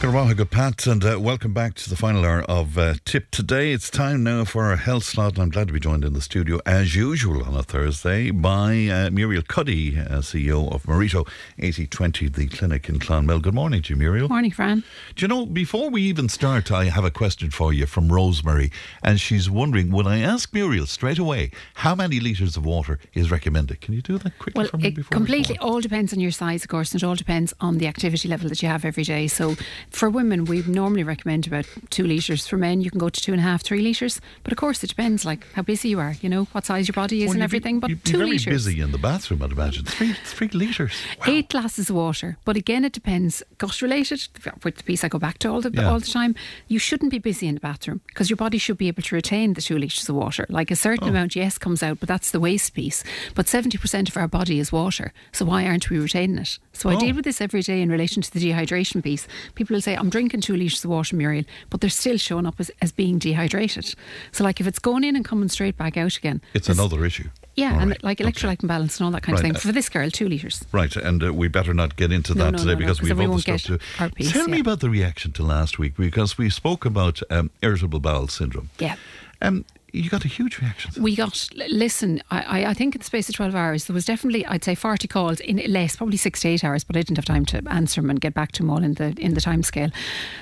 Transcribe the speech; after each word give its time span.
Good 0.00 0.36
good 0.36 0.50
Pat, 0.50 0.86
and 0.86 1.02
uh, 1.02 1.18
welcome 1.18 1.54
back 1.54 1.74
to 1.74 1.88
the 1.88 1.96
final 1.96 2.24
hour 2.26 2.42
of 2.42 2.76
uh, 2.76 2.94
Tipp 3.04 3.30
Today. 3.30 3.72
It's 3.72 3.88
time 3.88 4.22
now 4.22 4.44
for 4.44 4.64
our 4.64 4.76
health 4.76 5.04
slot, 5.04 5.34
and 5.34 5.42
I'm 5.42 5.48
glad 5.48 5.68
to 5.68 5.72
be 5.72 5.80
joined 5.80 6.04
in 6.04 6.12
the 6.12 6.20
studio, 6.20 6.60
as 6.66 6.94
usual, 6.94 7.42
on 7.42 7.54
a 7.54 7.62
Thursday 7.62 8.30
by 8.30 8.86
uh, 8.86 9.10
Muriel 9.10 9.42
Cuddy, 9.42 9.98
uh, 9.98 10.18
CEO 10.18 10.70
of 10.72 10.86
Mareto 10.86 11.24
8020, 11.58 12.28
the 12.28 12.46
clinic 12.48 12.88
in 12.88 12.98
Clonmel. 12.98 13.40
Good 13.40 13.54
morning 13.54 13.80
to 13.82 13.94
you, 13.94 13.96
Muriel. 13.96 14.28
Morning, 14.28 14.50
Fran. 14.50 14.84
Do 15.16 15.24
you 15.24 15.28
know, 15.28 15.46
before 15.46 15.88
we 15.88 16.02
even 16.02 16.28
start, 16.28 16.70
I 16.70 16.84
have 16.84 17.04
a 17.04 17.10
question 17.10 17.50
for 17.50 17.72
you 17.72 17.86
from 17.86 18.12
Rosemary, 18.12 18.70
and 19.02 19.18
she's 19.18 19.48
wondering, 19.48 19.90
would 19.90 20.06
I 20.06 20.18
ask 20.18 20.52
Muriel 20.52 20.86
straight 20.86 21.18
away 21.18 21.50
how 21.74 21.94
many 21.94 22.20
litres 22.20 22.56
of 22.56 22.66
water 22.66 22.98
is 23.14 23.30
recommended? 23.30 23.80
Can 23.80 23.94
you 23.94 24.02
do 24.02 24.18
that 24.18 24.38
quickly 24.38 24.60
well, 24.60 24.68
for 24.68 24.76
me? 24.76 24.88
It 24.88 25.10
completely 25.10 25.56
all 25.58 25.80
depends 25.80 26.12
on 26.12 26.20
your 26.20 26.30
size, 26.30 26.62
of 26.62 26.68
course, 26.68 26.92
and 26.92 27.02
it 27.02 27.06
all 27.06 27.14
depends 27.14 27.54
on 27.60 27.78
the 27.78 27.86
activity 27.86 28.28
level 28.28 28.48
that 28.48 28.62
you 28.62 28.68
have 28.68 28.84
every 28.84 29.04
day. 29.04 29.26
So, 29.28 29.56
for 29.90 30.10
women, 30.10 30.44
we 30.44 30.62
normally 30.66 31.02
recommend 31.04 31.46
about 31.46 31.66
two 31.90 32.04
litres. 32.06 32.46
For 32.46 32.56
men, 32.56 32.80
you 32.80 32.90
can 32.90 32.98
go 32.98 33.08
to 33.08 33.20
two 33.20 33.32
and 33.32 33.40
a 33.40 33.44
half, 33.44 33.62
three 33.62 33.80
litres. 33.80 34.20
But 34.42 34.52
of 34.52 34.58
course, 34.58 34.82
it 34.82 34.88
depends, 34.88 35.24
like 35.24 35.46
how 35.54 35.62
busy 35.62 35.88
you 35.90 36.00
are, 36.00 36.14
you 36.20 36.28
know, 36.28 36.44
what 36.52 36.66
size 36.66 36.88
your 36.88 36.94
body 36.94 37.22
is 37.22 37.28
Well, 37.28 37.32
and 37.34 37.40
you'd 37.40 37.50
be- 37.50 37.56
everything. 37.56 37.80
But 37.80 37.90
you'd 37.90 38.02
be 38.04 38.10
two 38.10 38.18
very 38.18 38.30
litres. 38.30 38.64
busy 38.66 38.80
in 38.80 38.92
the 38.92 38.98
bathroom, 38.98 39.42
I'd 39.42 39.52
imagine. 39.52 39.84
Three, 39.84 40.12
three 40.24 40.48
litres. 40.48 40.92
Wow. 41.20 41.26
Eight 41.28 41.48
glasses 41.48 41.90
of 41.90 41.96
water, 41.96 42.36
but 42.44 42.56
again, 42.56 42.84
it 42.84 42.92
depends. 42.92 43.42
Gut 43.58 43.80
related, 43.82 44.26
with 44.62 44.76
the 44.76 44.82
piece 44.84 45.04
I 45.04 45.08
go 45.08 45.18
back 45.18 45.38
to 45.38 45.48
all 45.50 45.60
the 45.60 45.70
Yeah. 45.72 45.88
all 45.90 46.00
the 46.00 46.06
time. 46.06 46.34
You 46.68 46.78
shouldn't 46.78 47.10
be 47.10 47.18
busy 47.18 47.46
in 47.48 47.54
the 47.54 47.60
bathroom 47.60 48.00
because 48.08 48.30
your 48.30 48.36
body 48.36 48.58
should 48.58 48.78
be 48.78 48.88
able 48.88 49.02
to 49.02 49.14
retain 49.14 49.54
the 49.54 49.62
two 49.62 49.78
liters 49.78 50.08
of 50.08 50.14
water. 50.14 50.46
Like 50.48 50.70
a 50.70 50.74
Oh. 50.74 50.76
certain 50.76 51.08
amount, 51.08 51.36
yes, 51.36 51.58
comes 51.58 51.82
out, 51.82 52.00
but 52.00 52.08
that's 52.08 52.30
the 52.30 52.40
waste 52.40 52.74
piece. 52.74 53.04
But 53.34 53.48
seventy 53.48 53.78
percent 53.78 54.08
of 54.08 54.16
our 54.16 54.28
body 54.28 54.58
is 54.58 54.72
water, 54.72 55.12
so 55.32 55.44
why 55.44 55.66
aren't 55.66 55.90
we 55.90 55.98
retaining 55.98 56.38
it? 56.38 56.58
So 56.72 56.88
I 56.90 56.94
Oh. 56.96 57.00
deal 57.00 57.14
with 57.14 57.24
this 57.24 57.40
every 57.40 57.62
day 57.62 57.80
in 57.82 57.88
relation 57.90 58.22
to 58.22 58.30
the 58.32 58.40
dehydration 58.40 59.02
piece. 59.02 59.26
People 59.54 59.73
will 59.74 59.82
say, 59.82 59.94
"I'm 59.94 60.08
drinking 60.10 60.40
two 60.40 60.56
liters 60.56 60.84
of 60.84 60.90
water, 60.90 61.14
Muriel," 61.16 61.44
but 61.70 61.80
they're 61.80 61.90
still 61.90 62.16
showing 62.16 62.46
up 62.46 62.54
as, 62.58 62.70
as 62.80 62.92
being 62.92 63.18
dehydrated. 63.18 63.94
So, 64.32 64.44
like, 64.44 64.60
if 64.60 64.66
it's 64.66 64.78
going 64.78 65.04
in 65.04 65.16
and 65.16 65.24
coming 65.24 65.48
straight 65.48 65.76
back 65.76 65.96
out 65.96 66.16
again, 66.16 66.40
It's 66.54 66.66
there's- 66.66 66.78
another 66.78 67.04
issue. 67.04 67.28
Yeah, 67.56 67.74
All 67.74 67.78
and 67.80 67.90
right. 67.90 68.02
like 68.04 68.20
Okay. 68.20 68.28
electrolyte 68.30 68.62
imbalance 68.62 68.98
and 68.98 69.04
all 69.04 69.12
that 69.12 69.22
kind 69.22 69.38
Right, 69.38 69.44
of 69.50 69.52
thing. 69.56 69.60
For 69.60 69.70
this 69.72 69.88
girl, 69.88 70.10
two 70.10 70.28
liters. 70.28 70.64
Right, 70.72 70.94
and 70.96 71.22
uh, 71.22 71.32
we 71.32 71.46
better 71.46 71.72
not 71.72 71.94
get 71.94 72.10
into 72.10 72.34
that 72.34 72.50
no, 72.52 72.58
today 72.58 72.72
no, 72.74 72.80
no, 72.80 72.94
we've 73.00 73.16
we 73.18 73.24
other 73.26 73.38
stuff 73.38 73.62
to. 73.64 73.78
our 74.00 74.08
piece, 74.10 74.32
Tell 74.32 74.48
me 74.48 74.58
about 74.58 74.80
the 74.80 74.90
reaction 74.90 75.30
to 75.32 75.44
last 75.44 75.78
week 75.78 75.96
because 75.96 76.36
we 76.36 76.50
spoke 76.50 76.84
about 76.84 77.20
um, 77.30 77.50
irritable 77.62 78.00
bowel 78.00 78.26
syndrome. 78.26 78.70
Yeah. 78.80 78.96
Um, 79.40 79.64
you 79.94 80.10
got 80.10 80.24
a 80.24 80.28
huge 80.28 80.58
reaction. 80.58 81.02
We 81.02 81.14
got, 81.14 81.48
listen, 81.54 82.20
I, 82.30 82.66
I, 82.66 82.74
think 82.74 82.94
in 82.94 82.98
the 82.98 83.04
space 83.04 83.28
of 83.28 83.36
12 83.36 83.54
hours, 83.54 83.84
there 83.84 83.94
was 83.94 84.04
definitely, 84.04 84.44
I'd 84.46 84.64
say 84.64 84.74
40 84.74 85.06
calls 85.06 85.40
in 85.40 85.58
less, 85.72 85.96
probably 85.96 86.16
six 86.16 86.40
to 86.40 86.48
eight 86.48 86.64
hours, 86.64 86.82
but 86.82 86.96
I 86.96 87.00
didn't 87.00 87.16
have 87.16 87.24
time 87.24 87.44
to 87.46 87.62
answer 87.70 88.00
them 88.00 88.10
and 88.10 88.20
get 88.20 88.34
back 88.34 88.52
to 88.52 88.62
them 88.62 88.70
all 88.70 88.82
in 88.82 88.94
the, 88.94 89.14
in 89.18 89.34
the 89.34 89.40
time 89.40 89.62
scale. 89.62 89.90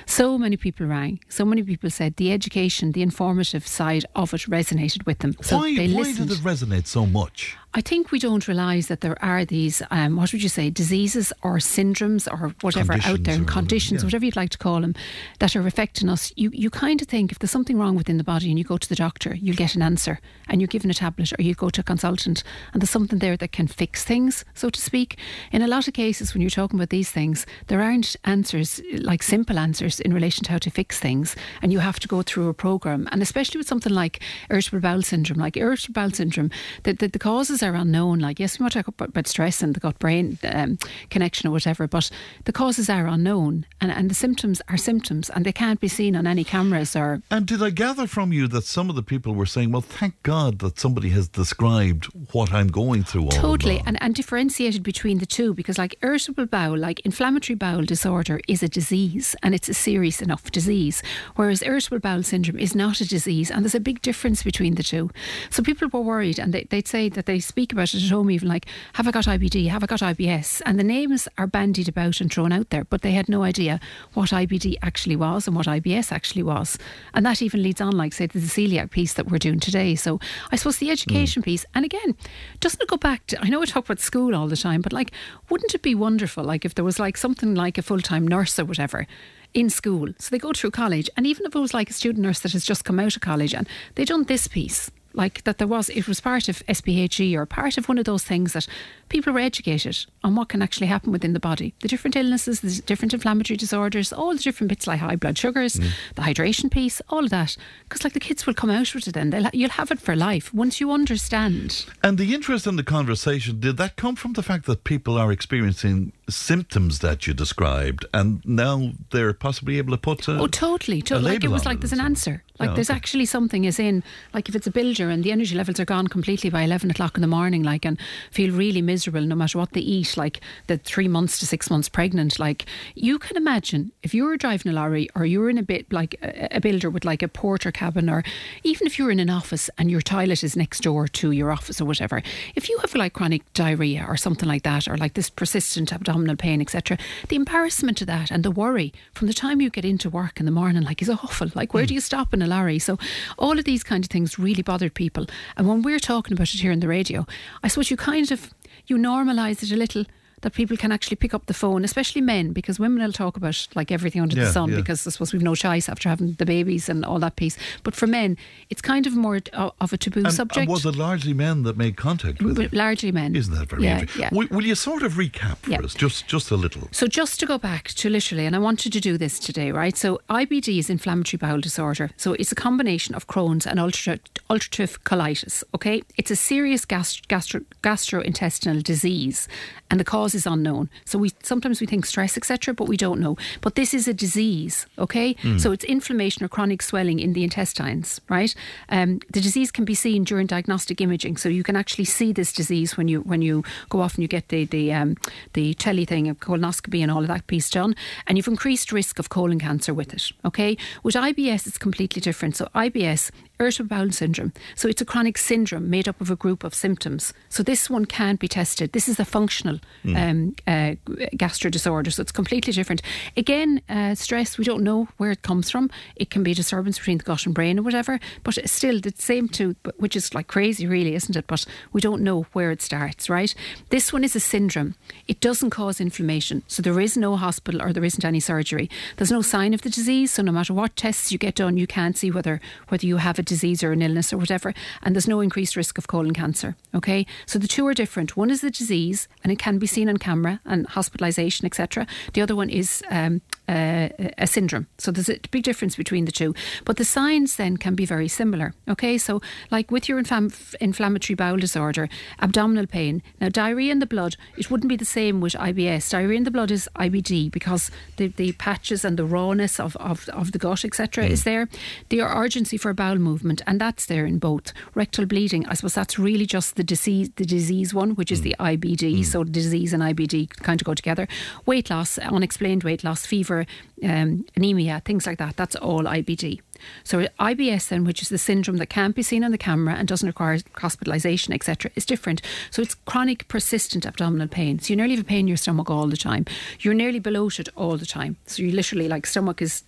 So 0.07 0.37
many 0.37 0.57
people 0.57 0.87
rang. 0.87 1.19
So 1.29 1.45
many 1.45 1.61
people 1.61 1.89
said 1.91 2.15
the 2.15 2.31
education, 2.31 2.93
the 2.93 3.03
informative 3.03 3.67
side 3.67 4.05
of 4.15 4.33
it 4.33 4.41
resonated 4.41 5.05
with 5.05 5.19
them. 5.19 5.35
So 5.41 5.57
why 5.57 5.75
they 5.75 5.87
why 5.87 6.01
listened. 6.01 6.29
did 6.29 6.39
it 6.39 6.43
resonate 6.43 6.87
so 6.87 7.05
much? 7.05 7.55
I 7.75 7.81
think 7.81 8.11
we 8.11 8.19
don't 8.19 8.47
realise 8.47 8.87
that 8.87 9.01
there 9.01 9.17
are 9.23 9.45
these, 9.45 9.81
um, 9.89 10.15
what 10.15 10.31
would 10.31 10.43
you 10.43 10.49
say, 10.49 10.69
diseases 10.69 11.33
or 11.41 11.57
syndromes 11.57 12.31
or 12.31 12.49
whatever 12.61 12.93
out 12.93 13.01
there, 13.01 13.09
and 13.09 13.45
whatever, 13.45 13.45
conditions, 13.45 14.01
yeah. 14.01 14.07
whatever 14.07 14.25
you'd 14.25 14.35
like 14.35 14.51
to 14.51 14.59
call 14.59 14.81
them, 14.81 14.93
that 15.39 15.55
are 15.55 15.65
affecting 15.65 16.07
us. 16.07 16.31
You, 16.35 16.51
you 16.53 16.69
kind 16.69 17.01
of 17.01 17.07
think 17.07 17.31
if 17.31 17.39
there's 17.39 17.49
something 17.49 17.79
wrong 17.79 17.95
within 17.95 18.17
the 18.17 18.23
body 18.23 18.49
and 18.49 18.59
you 18.59 18.63
go 18.63 18.77
to 18.77 18.87
the 18.87 18.95
doctor, 18.95 19.33
you'll 19.33 19.55
get 19.55 19.73
an 19.73 19.81
answer 19.81 20.19
and 20.47 20.61
you're 20.61 20.67
given 20.67 20.91
a 20.91 20.93
tablet 20.93 21.33
or 21.39 21.41
you 21.41 21.55
go 21.55 21.71
to 21.71 21.81
a 21.81 21.83
consultant 21.83 22.43
and 22.73 22.81
there's 22.81 22.91
something 22.91 23.17
there 23.17 23.35
that 23.37 23.51
can 23.51 23.65
fix 23.65 24.03
things, 24.03 24.45
so 24.53 24.69
to 24.69 24.79
speak. 24.79 25.17
In 25.51 25.63
a 25.63 25.67
lot 25.67 25.87
of 25.87 25.95
cases, 25.95 26.33
when 26.33 26.41
you're 26.41 26.51
talking 26.51 26.77
about 26.77 26.89
these 26.89 27.09
things, 27.09 27.47
there 27.67 27.81
aren't 27.81 28.15
answers, 28.23 28.81
like 28.99 29.23
simple 29.23 29.57
answers 29.57 29.99
in 29.99 30.13
relation 30.13 30.43
to 30.43 30.51
how 30.51 30.59
to 30.59 30.69
fix 30.69 30.99
things. 30.99 31.35
And 31.63 31.71
you 31.71 31.79
have 31.79 31.99
to 32.01 32.07
go 32.07 32.21
through 32.21 32.49
a 32.49 32.53
program. 32.53 33.09
And 33.11 33.23
especially 33.23 33.57
with 33.57 33.67
something 33.67 33.93
like 33.93 34.21
irritable 34.51 34.81
bowel 34.81 35.01
syndrome, 35.01 35.39
like 35.39 35.57
irritable 35.57 35.93
bowel 35.93 36.11
syndrome, 36.11 36.51
the, 36.83 36.93
the, 36.93 37.07
the 37.07 37.19
causes 37.19 37.62
are 37.63 37.73
unknown. 37.73 38.19
Like, 38.19 38.39
yes, 38.39 38.59
we 38.59 38.63
want 38.63 38.73
to 38.73 38.83
talk 38.83 38.87
about, 38.87 39.27
stress 39.27 39.63
and 39.63 39.73
the 39.73 39.79
gut 39.79 39.97
brain 39.99 40.37
um, 40.43 40.77
connection 41.09 41.47
or 41.47 41.51
whatever, 41.51 41.87
but 41.87 42.11
the 42.43 42.51
causes 42.51 42.89
are 42.89 43.07
unknown. 43.07 43.65
And, 43.79 43.91
and 43.91 44.09
the 44.09 44.15
symptoms 44.15 44.61
are 44.67 44.77
symptoms 44.77 45.29
and 45.29 45.45
they 45.45 45.51
can't 45.51 45.79
be 45.79 45.87
seen 45.87 46.15
on 46.15 46.27
any 46.27 46.43
cameras 46.43 46.95
or 46.95 47.21
And 47.31 47.45
did 47.45 47.63
I 47.63 47.69
gather 47.69 48.07
from 48.07 48.33
you 48.33 48.47
that 48.49 48.65
some 48.65 48.89
of 48.89 48.95
the 48.95 49.03
people 49.03 49.33
were 49.33 49.45
saying, 49.45 49.71
"Well, 49.71 49.81
thank 49.81 50.21
God 50.23 50.59
that 50.59 50.79
somebody 50.79 51.09
has 51.09 51.27
described 51.27 52.05
what 52.31 52.51
I'm 52.51 52.67
going 52.67 53.03
through"? 53.03 53.23
All 53.23 53.29
Totally, 53.31 53.81
and, 53.85 54.01
and 54.01 54.13
differentiated 54.13 54.83
between 54.83 55.19
the 55.19 55.25
two 55.25 55.53
because, 55.53 55.77
like, 55.77 55.95
irritable 56.01 56.45
bowel, 56.45 56.77
like 56.77 56.99
inflammatory 57.01 57.55
bowel 57.55 57.83
disorder, 57.83 58.39
is 58.47 58.63
a 58.63 58.67
disease 58.67 59.35
and 59.41 59.55
it's 59.55 59.69
a 59.69 59.73
serious 59.73 60.21
enough 60.21 60.51
disease, 60.51 61.01
whereas 61.35 61.63
irritable 61.63 61.99
bowel 61.99 62.23
syndrome 62.23 62.59
is 62.59 62.75
not 62.75 63.01
a 63.01 63.07
disease, 63.07 63.49
and 63.51 63.63
there's 63.63 63.75
a 63.75 63.79
big 63.79 64.01
difference 64.01 64.43
between 64.43 64.75
the 64.75 64.83
two. 64.83 65.09
So 65.49 65.63
people 65.63 65.87
were 65.89 66.01
worried, 66.01 66.39
and 66.39 66.53
they, 66.53 66.63
they'd 66.63 66.87
say 66.87 67.09
that 67.09 67.25
they 67.25 67.39
speak 67.53 67.71
about 67.71 67.93
it 67.93 68.03
at 68.03 68.09
home, 68.09 68.31
even 68.31 68.49
like, 68.49 68.65
"Have 68.93 69.07
I 69.07 69.11
got 69.11 69.27
IBD? 69.27 69.67
Have 69.69 69.83
I 69.83 69.85
got 69.85 69.99
IBS?" 70.01 70.59
And 70.65 70.79
the 70.79 70.83
names 70.83 71.27
are 71.37 71.45
bandied 71.45 71.87
about 71.87 72.19
and 72.19 72.33
thrown 72.33 72.51
out 72.51 72.71
there, 72.71 72.83
but 72.83 73.03
they 73.03 73.11
had 73.11 73.29
no 73.29 73.43
idea 73.43 73.79
what 74.15 74.31
IBD 74.33 74.77
actually 74.81 75.15
was 75.15 75.45
and 75.45 75.55
what 75.55 75.67
IBS 75.67 76.11
actually 76.11 76.41
was, 76.41 76.79
and 77.13 77.23
that 77.27 77.43
even 77.43 77.61
leads 77.61 77.79
on, 77.79 77.95
like, 77.95 78.11
say, 78.13 78.25
to 78.25 78.39
the 78.39 78.47
celiac 78.47 78.89
piece 78.89 79.13
that 79.13 79.29
we're 79.29 79.37
doing 79.37 79.59
today. 79.59 79.93
So 79.93 80.19
I 80.51 80.55
suppose 80.55 80.77
the 80.77 80.89
education 80.89 81.43
mm. 81.43 81.45
piece, 81.45 81.63
and 81.75 81.85
again, 81.85 82.15
doesn't 82.59 82.81
it 82.81 82.87
go 82.87 82.97
back 82.97 83.27
to? 83.27 83.39
I 83.39 83.49
know 83.49 83.59
we 83.59 83.67
talk 83.67 83.85
about 83.85 83.99
school 83.99 84.33
all 84.33 84.47
the 84.47 84.57
time, 84.57 84.81
but 84.81 84.91
like, 84.91 85.11
wouldn't 85.49 85.75
it 85.75 85.83
be 85.83 85.93
wonderful, 85.93 86.43
like, 86.43 86.65
if 86.65 86.73
there 86.73 86.83
was 86.83 86.97
like 86.97 87.17
something 87.17 87.53
like 87.53 87.77
a 87.77 87.83
full 87.83 88.01
time 88.01 88.27
nurse 88.27 88.57
or 88.57 88.65
whatever 88.65 89.05
in 89.53 89.69
school? 89.69 90.07
So 90.17 90.29
they 90.31 90.39
go 90.39 90.53
through 90.53 90.71
college, 90.71 91.07
and 91.15 91.27
even 91.27 91.45
if 91.45 91.55
it 91.55 91.59
was 91.59 91.75
like 91.75 91.91
a 91.91 91.93
student 91.93 92.23
nurse 92.23 92.39
that 92.39 92.53
has 92.53 92.65
just 92.65 92.83
come 92.83 92.99
out 92.99 93.15
of 93.15 93.21
college 93.21 93.53
and 93.53 93.69
they 93.93 94.05
done 94.05 94.23
this 94.23 94.47
piece. 94.47 94.89
Like 95.13 95.43
that, 95.43 95.57
there 95.57 95.67
was 95.67 95.89
it 95.89 96.07
was 96.07 96.19
part 96.19 96.49
of 96.49 96.63
SPHE 96.71 97.35
or 97.35 97.45
part 97.45 97.77
of 97.77 97.87
one 97.87 97.97
of 97.97 98.05
those 98.05 98.23
things 98.23 98.53
that 98.53 98.67
people 99.09 99.31
were 99.31 99.39
educated 99.39 100.05
on 100.23 100.35
what 100.35 100.49
can 100.49 100.61
actually 100.61 100.87
happen 100.87 101.11
within 101.11 101.33
the 101.33 101.39
body, 101.39 101.73
the 101.81 101.87
different 101.87 102.15
illnesses, 102.15 102.61
the 102.61 102.81
different 102.81 103.13
inflammatory 103.13 103.57
disorders, 103.57 104.11
all 104.11 104.33
the 104.33 104.41
different 104.41 104.69
bits 104.69 104.87
like 104.87 104.99
high 104.99 105.15
blood 105.15 105.37
sugars, 105.37 105.75
mm. 105.75 105.89
the 106.15 106.21
hydration 106.23 106.71
piece, 106.71 107.01
all 107.09 107.25
of 107.25 107.29
that. 107.29 107.55
Because 107.83 108.03
like 108.03 108.13
the 108.13 108.19
kids 108.19 108.47
will 108.47 108.53
come 108.53 108.71
out 108.71 108.93
with 108.93 109.07
it, 109.07 109.13
then 109.13 109.29
they'll, 109.29 109.49
you'll 109.53 109.69
have 109.69 109.91
it 109.91 109.99
for 109.99 110.15
life 110.15 110.53
once 110.53 110.81
you 110.81 110.91
understand. 110.91 111.85
And 112.01 112.17
the 112.17 112.33
interest 112.33 112.65
in 112.65 112.75
the 112.75 112.83
conversation, 112.83 113.59
did 113.59 113.77
that 113.77 113.95
come 113.95 114.15
from 114.15 114.33
the 114.33 114.43
fact 114.43 114.65
that 114.65 114.83
people 114.83 115.17
are 115.17 115.31
experiencing 115.31 116.11
symptoms 116.29 116.99
that 116.99 117.27
you 117.27 117.33
described 117.33 118.05
and 118.13 118.41
now 118.45 118.91
they're 119.11 119.33
possibly 119.33 119.77
able 119.77 119.91
to 119.91 119.97
put 119.97 120.27
a, 120.27 120.39
Oh, 120.39 120.47
totally. 120.47 120.99
a 120.99 121.01
To- 121.03 121.19
like 121.19 121.43
it 121.43 121.49
was 121.49 121.65
like 121.65 121.77
it 121.77 121.81
there's 121.81 121.93
an 121.93 121.99
answer. 121.99 122.43
Like 122.59 122.75
there's 122.75 122.89
okay. 122.91 122.95
actually 122.97 123.25
something 123.25 123.65
is 123.65 123.79
in. 123.79 124.03
Like 124.33 124.47
if 124.47 124.55
it's 124.55 124.67
a 124.67 124.71
builder 124.71 125.09
and 125.09 125.23
the 125.23 125.31
energy 125.31 125.55
levels 125.55 125.79
are 125.79 125.85
gone 125.85 126.07
completely 126.07 126.49
by 126.51 126.61
eleven 126.61 126.89
o'clock 126.91 127.17
in 127.17 127.21
the 127.21 127.27
morning, 127.27 127.63
like 127.63 127.83
and 127.83 127.99
feel 128.31 128.53
really 128.55 128.81
miserable 128.81 129.21
no 129.21 129.35
matter 129.35 129.57
what 129.57 129.71
they 129.73 129.81
eat, 129.81 130.15
like 130.15 130.39
the 130.67 130.77
three 130.77 131.07
months 131.07 131.39
to 131.39 131.45
six 131.47 131.69
months 131.69 131.89
pregnant, 131.89 132.39
like 132.39 132.65
you 132.95 133.17
can 133.19 133.35
imagine 133.35 133.91
if 134.03 134.13
you 134.13 134.23
were 134.23 134.37
driving 134.37 134.71
a 134.71 134.75
lorry 134.75 135.09
or 135.15 135.25
you 135.25 135.39
were 135.39 135.49
in 135.49 135.57
a 135.57 135.63
bit 135.63 135.91
like 135.91 136.15
a, 136.21 136.57
a 136.57 136.61
builder 136.61 136.89
with 136.89 137.03
like 137.03 137.23
a 137.23 137.27
Portakabin, 137.27 138.09
or 138.09 138.23
even 138.63 138.85
if 138.87 138.97
you're 138.97 139.11
in 139.11 139.19
an 139.19 139.31
office 139.31 139.69
and 139.77 139.89
your 139.91 140.01
toilet 140.01 140.43
is 140.43 140.55
next 140.55 140.81
door 140.83 141.07
to 141.07 141.31
your 141.31 141.51
office 141.51 141.81
or 141.81 141.85
whatever, 141.85 142.21
if 142.55 142.69
you 142.69 142.77
have 142.77 142.93
like 142.95 143.13
chronic 143.13 143.51
diarrhea 143.53 144.05
or 144.07 144.15
something 144.15 144.47
like 144.47 144.63
that, 144.63 144.87
or 144.87 144.95
like 144.95 145.15
this 145.15 145.29
persistent 145.29 145.91
abdominal 145.91 146.12
pain, 146.37 146.61
etc., 146.61 146.97
the 147.29 147.35
embarrassment 147.35 148.01
of 148.01 148.07
that 148.07 148.31
and 148.31 148.43
the 148.43 148.51
worry 148.51 148.93
from 149.13 149.27
the 149.27 149.33
time 149.33 149.61
you 149.61 149.69
get 149.69 149.85
into 149.85 150.09
work 150.09 150.39
in 150.39 150.45
the 150.45 150.51
morning, 150.51 150.83
like, 150.83 151.01
is 151.01 151.09
awful. 151.09 151.49
Like, 151.55 151.73
where 151.73 151.83
hmm. 151.83 151.87
do 151.87 151.93
you 151.93 152.01
stop 152.01 152.33
in 152.33 152.41
a 152.41 152.47
lorry? 152.47 152.79
So, 152.79 152.97
all 153.37 153.57
of 153.57 153.65
these 153.65 153.83
kind 153.83 154.03
of 154.03 154.09
things 154.09 154.39
really 154.39 154.63
bothered 154.63 154.93
people. 154.93 155.25
And 155.57 155.67
when 155.67 155.81
we're 155.81 155.99
talking 155.99 156.33
about 156.33 156.53
it 156.53 156.59
here 156.59 156.71
on 156.71 156.79
the 156.79 156.87
radio, 156.87 157.25
I 157.63 157.67
suppose 157.67 157.91
you 157.91 157.97
kind 157.97 158.31
of 158.31 158.53
you 158.87 158.97
normalise 158.97 159.63
it 159.63 159.71
a 159.71 159.77
little 159.77 160.05
that 160.43 160.53
people 160.53 160.77
can 160.77 160.91
actually 160.91 161.15
pick 161.17 161.33
up 161.33 161.47
the 161.47 161.53
phone, 161.53 161.83
especially 161.83 162.21
men, 162.21 162.53
because 162.53 162.79
women 162.79 163.01
will 163.03 163.11
talk 163.11 163.35
about 163.35 163.67
like 163.75 163.91
everything 163.91 164.21
under 164.21 164.37
Yeah, 164.37 164.45
the 164.45 164.51
sun 164.51 164.69
yeah. 164.69 164.75
because 164.77 165.05
I 165.07 165.09
suppose 165.09 165.33
we've 165.33 165.41
no 165.41 165.55
choice 165.55 165.89
after 165.89 166.07
having 166.07 166.33
the 166.33 166.45
babies 166.45 166.87
and 166.89 167.03
all 167.03 167.19
that 167.19 167.35
piece. 167.35 167.57
But 167.83 167.95
for 167.95 168.07
men, 168.07 168.37
it's 168.69 168.81
kind 168.81 169.07
of 169.07 169.15
more 169.15 169.39
of 169.55 169.91
a 169.93 169.97
taboo 169.97 170.19
And, 170.19 170.27
uh, 170.27 170.31
subject. 170.31 170.59
and 170.59 170.69
was 170.69 170.85
it 170.85 170.95
largely 170.95 171.33
men 171.33 171.63
that 171.63 171.75
made 171.77 171.97
contact 171.97 172.41
with 172.41 172.59
you? 172.59 172.69
Largely 172.71 173.11
men. 173.11 173.35
Isn't 173.35 173.55
that 173.55 173.69
very 173.69 173.83
yeah, 173.83 173.99
interesting? 174.01 174.21
yeah. 174.21 174.29
Will, 174.31 174.47
will 174.51 174.65
you 174.65 174.75
sort 174.75 175.01
of 175.03 175.13
recap 175.13 175.57
for 175.57 175.83
us, 175.83 175.93
just 175.95 176.27
just 176.27 176.51
a 176.51 176.55
little? 176.55 176.87
So 176.91 177.07
just 177.07 177.39
to 177.39 177.45
go 177.45 177.57
back 177.57 177.87
to 177.89 178.09
literally, 178.09 178.45
and 178.45 178.55
I 178.55 178.59
wanted 178.59 178.93
to 178.93 178.99
do 178.99 179.17
this 179.17 179.39
today, 179.39 179.71
right? 179.71 179.97
So 179.97 180.19
IBD 180.29 180.77
is 180.77 180.89
inflammatory 180.89 181.37
bowel 181.39 181.61
disorder. 181.61 182.11
So 182.17 182.33
it's 182.33 182.51
a 182.51 182.55
combination 182.55 183.15
of 183.15 183.27
Crohn's 183.27 183.65
and 183.65 183.79
ulcer- 183.79 184.19
ulcerative 184.49 184.99
colitis. 185.03 185.63
Okay, 185.73 186.03
it's 186.17 186.31
a 186.31 186.35
serious 186.35 186.85
gast- 186.85 187.27
gastro- 187.27 187.65
gastrointestinal 187.81 188.83
disease, 188.83 189.47
and 189.93 189.99
the 189.99 190.03
cause 190.03 190.33
is 190.33 190.47
unknown. 190.47 190.89
So 191.05 191.19
we 191.19 191.29
sometimes 191.43 191.79
we 191.79 191.85
think 191.85 192.07
stress, 192.07 192.35
etc., 192.35 192.73
but 192.73 192.87
we 192.87 192.97
don't 192.97 193.19
know. 193.19 193.37
But 193.61 193.75
this 193.75 193.93
is 193.93 194.07
a 194.07 194.13
disease. 194.13 194.87
Okay, 194.97 195.35
so 195.59 195.71
it's 195.71 195.83
inflammation 195.83 196.43
or 196.43 196.47
chronic 196.47 196.81
swelling 196.81 197.19
in 197.19 197.33
the 197.33 197.43
intestines. 197.43 198.19
Right. 198.27 198.55
Um, 198.89 199.19
the 199.31 199.39
disease 199.39 199.71
can 199.71 199.85
be 199.85 199.93
seen 199.93 200.23
during 200.23 200.47
diagnostic 200.47 200.99
imaging, 200.99 201.37
so 201.37 201.47
you 201.47 201.61
can 201.61 201.75
actually 201.75 202.05
see 202.05 202.33
this 202.33 202.51
disease 202.51 202.97
when 202.97 203.07
you 203.07 203.21
when 203.21 203.43
you 203.43 203.63
go 203.89 204.01
off 204.01 204.15
and 204.15 204.23
you 204.23 204.27
get 204.27 204.47
the 204.47 204.65
the 204.65 204.91
um, 204.91 205.15
the 205.53 205.75
telly 205.75 206.05
thing 206.05 206.27
of 206.27 206.39
colonoscopy 206.39 207.03
and 207.03 207.11
all 207.11 207.21
of 207.21 207.27
that 207.27 207.45
piece 207.45 207.69
done, 207.69 207.95
and 208.25 208.35
you've 208.35 208.47
increased 208.47 208.91
risk 208.91 209.19
of 209.19 209.29
colon 209.29 209.59
cancer 209.59 209.93
with 209.93 210.11
it. 210.11 210.31
Okay, 210.43 210.75
with 211.03 211.13
IBS 211.13 211.67
it's 211.67 211.77
completely 211.77 212.19
different. 212.19 212.55
So 212.55 212.67
IBS, 212.73 213.29
irritable 213.59 213.89
bowel 213.89 214.11
syndrome. 214.11 214.51
So 214.75 214.87
it's 214.87 215.01
a 215.01 215.05
chronic 215.05 215.37
syndrome 215.37 215.89
made 215.89 216.07
up 216.07 216.19
of 216.19 216.29
a 216.31 216.35
group 216.35 216.63
of 216.63 216.73
symptoms. 216.73 217.33
So 217.49 217.63
this 217.63 217.89
one 217.89 218.05
can't 218.05 218.39
be 218.39 218.47
tested. 218.47 218.91
This 218.93 219.07
is 219.07 219.19
a 219.19 219.25
functional 219.25 219.79
um, 220.05 220.55
uh, 220.67 220.95
gastro 221.37 221.69
disorder. 221.69 222.11
So 222.11 222.21
it's 222.21 222.31
completely 222.31 222.73
different. 222.73 223.01
Again, 223.37 223.81
uh, 223.89 224.15
stress 224.15 224.57
we 224.57 224.63
don't 224.63 224.83
know 224.83 225.07
where 225.17 225.31
it 225.31 225.41
comes 225.43 225.69
from. 225.69 225.89
It 226.15 226.29
can 226.29 226.43
be 226.43 226.51
a 226.51 226.55
disturbance 226.55 226.97
between 226.97 227.19
the 227.19 227.23
gut 227.23 227.45
and 227.45 227.55
brain 227.55 227.79
or 227.79 227.83
whatever. 227.83 228.19
But 228.43 228.57
it's 228.57 228.71
still 228.71 228.99
the 228.99 229.13
same 229.17 229.49
but- 229.83 229.99
which 229.99 230.15
is 230.15 230.33
like 230.33 230.47
crazy, 230.47 230.87
really, 230.87 231.15
isn't 231.15 231.35
it? 231.35 231.45
But 231.47 231.65
we 231.91 232.01
don't 232.01 232.21
know 232.21 232.45
where 232.53 232.71
it 232.71 232.81
starts. 232.81 233.29
Right. 233.29 233.53
This 233.89 234.11
one 234.11 234.23
is 234.23 234.35
a 234.35 234.39
syndrome. 234.39 234.95
It 235.27 235.39
doesn't 235.39 235.69
cause 235.69 236.01
inflammation. 236.01 236.63
So 236.67 236.81
there 236.81 236.99
is 236.99 237.15
no 237.15 237.35
hospital 237.35 237.81
or 237.81 237.93
there 237.93 238.03
isn't 238.03 238.25
any 238.25 238.39
surgery. 238.39 238.89
There's 239.17 239.31
no 239.31 239.41
sign 239.41 239.73
of 239.73 239.81
the 239.81 239.89
disease. 239.89 240.31
So 240.31 240.41
no 240.41 240.51
matter 240.51 240.73
what 240.73 240.95
tests 240.95 241.31
you 241.31 241.37
get 241.37 241.55
done, 241.55 241.77
you 241.77 241.87
can't 241.87 242.17
see 242.17 242.31
whether 242.31 242.59
whether 242.89 243.05
you 243.05 243.17
have 243.17 243.39
a 243.43 243.45
disease 243.45 243.83
or 243.83 243.91
an 243.91 244.01
illness 244.01 244.33
or 244.33 244.37
whatever. 244.37 244.73
And 245.03 245.13
there's 245.13 245.27
no 245.27 245.41
increased 245.41 245.75
risk 245.75 245.97
of 245.97 246.07
colon 246.07 246.33
cancer. 246.33 246.75
Okay. 246.95 247.25
So 247.45 247.59
the 247.59 247.67
two 247.67 247.85
are 247.87 247.93
different. 247.93 248.37
One 248.37 248.49
is 248.49 248.61
the 248.61 248.71
disease 248.71 249.27
and 249.43 249.51
it 249.51 249.59
can 249.59 249.77
be 249.77 249.87
seen 249.87 250.09
on 250.09 250.17
camera 250.17 250.59
and 250.65 250.87
hospitalisation, 250.87 251.65
etc. 251.65 252.07
The 252.33 252.41
other 252.41 252.55
one 252.55 252.69
is 252.69 253.03
um, 253.09 253.41
uh, 253.67 254.09
a 254.37 254.47
syndrome. 254.47 254.87
So 254.97 255.11
there's 255.11 255.29
a 255.29 255.39
big 255.51 255.63
difference 255.63 255.95
between 255.95 256.25
the 256.25 256.31
two. 256.31 256.55
But 256.85 256.97
the 256.97 257.05
signs 257.05 257.57
then 257.57 257.77
can 257.77 257.95
be 257.95 258.05
very 258.05 258.27
similar. 258.27 258.73
Okay. 258.87 259.17
So 259.17 259.41
like 259.71 259.91
with 259.91 260.07
your 260.09 260.21
inflam- 260.21 260.75
inflammatory 260.75 261.35
bowel 261.35 261.57
disorder, 261.57 262.09
abdominal 262.39 262.87
pain. 262.87 263.21
Now 263.41 263.49
diarrhea 263.49 263.91
in 263.91 263.99
the 263.99 264.05
blood, 264.05 264.35
it 264.57 264.71
wouldn't 264.71 264.89
be 264.89 264.95
the 264.95 265.05
same 265.05 265.41
with 265.41 265.53
IBS. 265.53 266.09
Diarrhea 266.09 266.37
in 266.37 266.43
the 266.43 266.51
blood 266.51 266.71
is 266.71 266.89
IBD 266.95 267.51
because 267.51 267.91
the, 268.17 268.27
the 268.27 268.53
patches 268.53 269.03
and 269.05 269.17
the 269.17 269.25
rawness 269.25 269.79
of, 269.79 269.95
of, 269.97 270.29
of 270.29 270.51
the 270.53 270.59
gut, 270.59 270.85
etc., 270.85 271.25
is 271.25 271.43
there. 271.43 271.67
The 272.09 272.21
urgency 272.21 272.77
for 272.77 272.93
bowel 272.93 273.17
movement, 273.17 273.32
and 273.41 273.79
that's 273.81 274.05
there 274.05 274.25
in 274.25 274.39
both. 274.39 274.73
Rectal 274.95 275.25
bleeding, 275.25 275.65
I 275.67 275.73
suppose 275.73 275.95
that's 275.95 276.19
really 276.19 276.45
just 276.45 276.75
the 276.75 276.83
disease, 276.83 277.29
the 277.35 277.45
disease 277.45 277.93
one, 277.93 278.11
which 278.11 278.31
is 278.31 278.41
the 278.41 278.55
IBD. 278.59 279.25
So 279.25 279.43
disease 279.43 279.93
and 279.93 280.03
IBD 280.03 280.49
kind 280.61 280.81
of 280.81 280.85
go 280.85 280.93
together. 280.93 281.27
Weight 281.65 281.89
loss, 281.89 282.17
unexplained 282.17 282.83
weight 282.83 283.03
loss, 283.03 283.25
fever, 283.25 283.65
um, 284.03 284.45
anemia, 284.55 285.01
things 285.05 285.25
like 285.25 285.37
that. 285.37 285.57
That's 285.57 285.75
all 285.75 286.03
IBD. 286.03 286.61
So 287.03 287.27
IBS 287.39 287.89
then, 287.89 288.03
which 288.03 288.21
is 288.21 288.29
the 288.29 288.37
syndrome 288.37 288.77
that 288.77 288.89
can't 288.89 289.15
be 289.15 289.23
seen 289.23 289.43
on 289.43 289.51
the 289.51 289.57
camera 289.57 289.95
and 289.95 290.07
doesn't 290.07 290.27
require 290.27 290.57
hospitalisation, 290.57 291.53
etc., 291.53 291.91
is 291.95 292.05
different. 292.05 292.41
So 292.71 292.81
it's 292.81 292.95
chronic, 292.95 293.47
persistent 293.47 294.05
abdominal 294.05 294.47
pain. 294.47 294.79
So 294.79 294.89
you 294.89 294.97
nearly 294.97 295.15
have 295.15 295.23
a 295.23 295.27
pain 295.27 295.41
in 295.41 295.47
your 295.47 295.57
stomach 295.57 295.89
all 295.89 296.07
the 296.07 296.17
time. 296.17 296.45
You're 296.79 296.93
nearly 296.93 297.19
bloated 297.19 297.69
all 297.75 297.97
the 297.97 298.05
time. 298.05 298.37
So 298.45 298.63
you 298.63 298.71
literally 298.71 299.07
like 299.07 299.25
stomach 299.25 299.61
is 299.61 299.83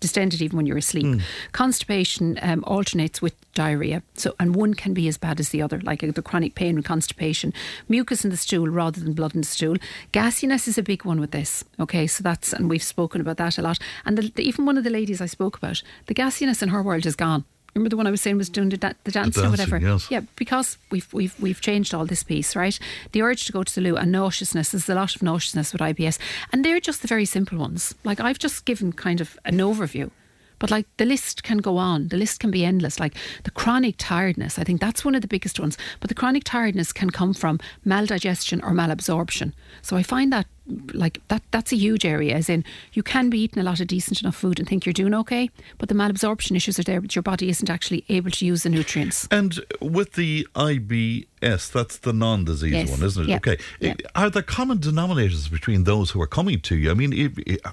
distended 0.00 0.42
even 0.42 0.56
when 0.56 0.66
you're 0.66 0.78
asleep. 0.78 1.20
Constipation 1.52 2.38
um, 2.42 2.64
alternates 2.64 3.22
with 3.22 3.34
diarrhea. 3.54 4.02
So 4.14 4.34
and 4.38 4.54
one 4.54 4.74
can 4.74 4.94
be 4.94 5.08
as 5.08 5.18
bad 5.18 5.40
as 5.40 5.50
the 5.50 5.62
other, 5.62 5.80
like 5.80 6.02
uh, 6.04 6.12
the 6.12 6.22
chronic 6.22 6.54
pain 6.54 6.76
with 6.76 6.84
constipation, 6.84 7.52
mucus 7.88 8.24
in 8.24 8.30
the 8.30 8.36
stool 8.36 8.68
rather 8.68 9.00
than 9.00 9.12
blood 9.12 9.34
in 9.34 9.40
the 9.40 9.46
stool. 9.46 9.76
Gassiness 10.12 10.68
is 10.68 10.78
a 10.78 10.82
big 10.82 11.04
one 11.04 11.20
with 11.20 11.32
this. 11.32 11.64
Okay, 11.80 12.06
so 12.06 12.22
that's 12.22 12.52
and 12.52 12.70
we've 12.70 12.82
spoken 12.82 13.20
about 13.20 13.36
that 13.38 13.58
a 13.58 13.62
lot. 13.62 13.78
And 14.04 14.16
the, 14.18 14.30
the, 14.34 14.42
even 14.42 14.66
one 14.66 14.78
of 14.78 14.84
the 14.84 14.90
ladies 14.90 15.20
I 15.20 15.26
spoke 15.26 15.56
about, 15.56 15.82
the 16.06 16.14
gassiness 16.14 16.62
in 16.62 16.68
her 16.70 16.82
world 16.82 17.06
is 17.06 17.16
gone. 17.16 17.44
Remember 17.78 17.90
the 17.90 17.96
one 17.96 18.08
I 18.08 18.10
was 18.10 18.20
saying 18.20 18.38
was 18.38 18.48
doing 18.48 18.70
the, 18.70 18.76
da- 18.76 18.94
the 19.04 19.12
dancing 19.12 19.44
or 19.44 19.50
whatever? 19.50 19.78
yes. 19.78 20.10
Yeah, 20.10 20.22
because 20.34 20.78
we've 20.90 21.12
we've 21.12 21.38
we've 21.40 21.60
changed 21.60 21.94
all 21.94 22.04
this 22.04 22.24
piece, 22.24 22.56
right? 22.56 22.76
The 23.12 23.22
urge 23.22 23.46
to 23.46 23.52
go 23.52 23.62
to 23.62 23.72
the 23.72 23.80
loo 23.80 23.96
and 23.96 24.10
nauseousness. 24.10 24.70
There's 24.70 24.88
a 24.88 24.96
lot 24.96 25.14
of 25.14 25.22
nauseousness 25.22 25.72
with 25.72 25.80
IBS, 25.80 26.18
and 26.52 26.64
they're 26.64 26.80
just 26.80 27.02
the 27.02 27.08
very 27.08 27.24
simple 27.24 27.56
ones. 27.56 27.94
Like 28.02 28.18
I've 28.18 28.40
just 28.40 28.64
given 28.64 28.92
kind 28.92 29.20
of 29.20 29.38
an 29.44 29.58
overview. 29.58 30.10
But 30.58 30.72
like 30.72 30.86
the 30.96 31.04
list 31.04 31.44
can 31.44 31.58
go 31.58 31.76
on, 31.76 32.08
the 32.08 32.16
list 32.16 32.40
can 32.40 32.50
be 32.50 32.64
endless. 32.64 32.98
Like 32.98 33.14
the 33.44 33.52
chronic 33.52 33.94
tiredness, 33.96 34.58
I 34.58 34.64
think 34.64 34.80
that's 34.80 35.04
one 35.04 35.14
of 35.14 35.22
the 35.22 35.28
biggest 35.28 35.60
ones. 35.60 35.78
But 36.00 36.08
the 36.08 36.16
chronic 36.16 36.42
tiredness 36.42 36.92
can 36.92 37.10
come 37.10 37.32
from 37.32 37.60
maldigestion 37.86 38.60
or 38.64 38.72
malabsorption. 38.72 39.52
So 39.82 39.96
I 39.96 40.02
find 40.02 40.32
that 40.32 40.46
like 40.92 41.20
that 41.28 41.42
that's 41.50 41.72
a 41.72 41.76
huge 41.76 42.04
area 42.04 42.34
as 42.34 42.48
in 42.48 42.62
you 42.92 43.02
can 43.02 43.30
be 43.30 43.38
eating 43.40 43.58
a 43.60 43.64
lot 43.64 43.80
of 43.80 43.86
decent 43.86 44.20
enough 44.20 44.36
food 44.36 44.58
and 44.58 44.68
think 44.68 44.84
you're 44.84 44.92
doing 44.92 45.14
okay 45.14 45.48
but 45.78 45.88
the 45.88 45.94
malabsorption 45.94 46.54
issues 46.56 46.78
are 46.78 46.82
there 46.82 47.00
but 47.00 47.14
your 47.16 47.22
body 47.22 47.48
isn't 47.48 47.70
actually 47.70 48.04
able 48.08 48.30
to 48.30 48.44
use 48.46 48.62
the 48.64 48.68
nutrients 48.68 49.26
And 49.30 49.58
with 49.80 50.12
the 50.12 50.46
IBS, 50.54 51.70
that's 51.72 51.98
the 51.98 52.12
non-disease 52.12 52.72
Yes. 52.72 52.90
one, 52.90 53.02
isn't 53.02 53.22
it? 53.24 53.28
Yeah. 53.28 53.36
Okay. 53.36 53.56
Yeah. 53.80 53.94
Are 54.14 54.30
there 54.30 54.42
common 54.42 54.78
denominators 54.78 55.50
between 55.50 55.84
those 55.84 56.10
who 56.10 56.20
are 56.20 56.26
coming 56.26 56.60
to 56.60 56.74
you? 56.76 56.90
I 56.90 56.94
mean, 56.94 57.12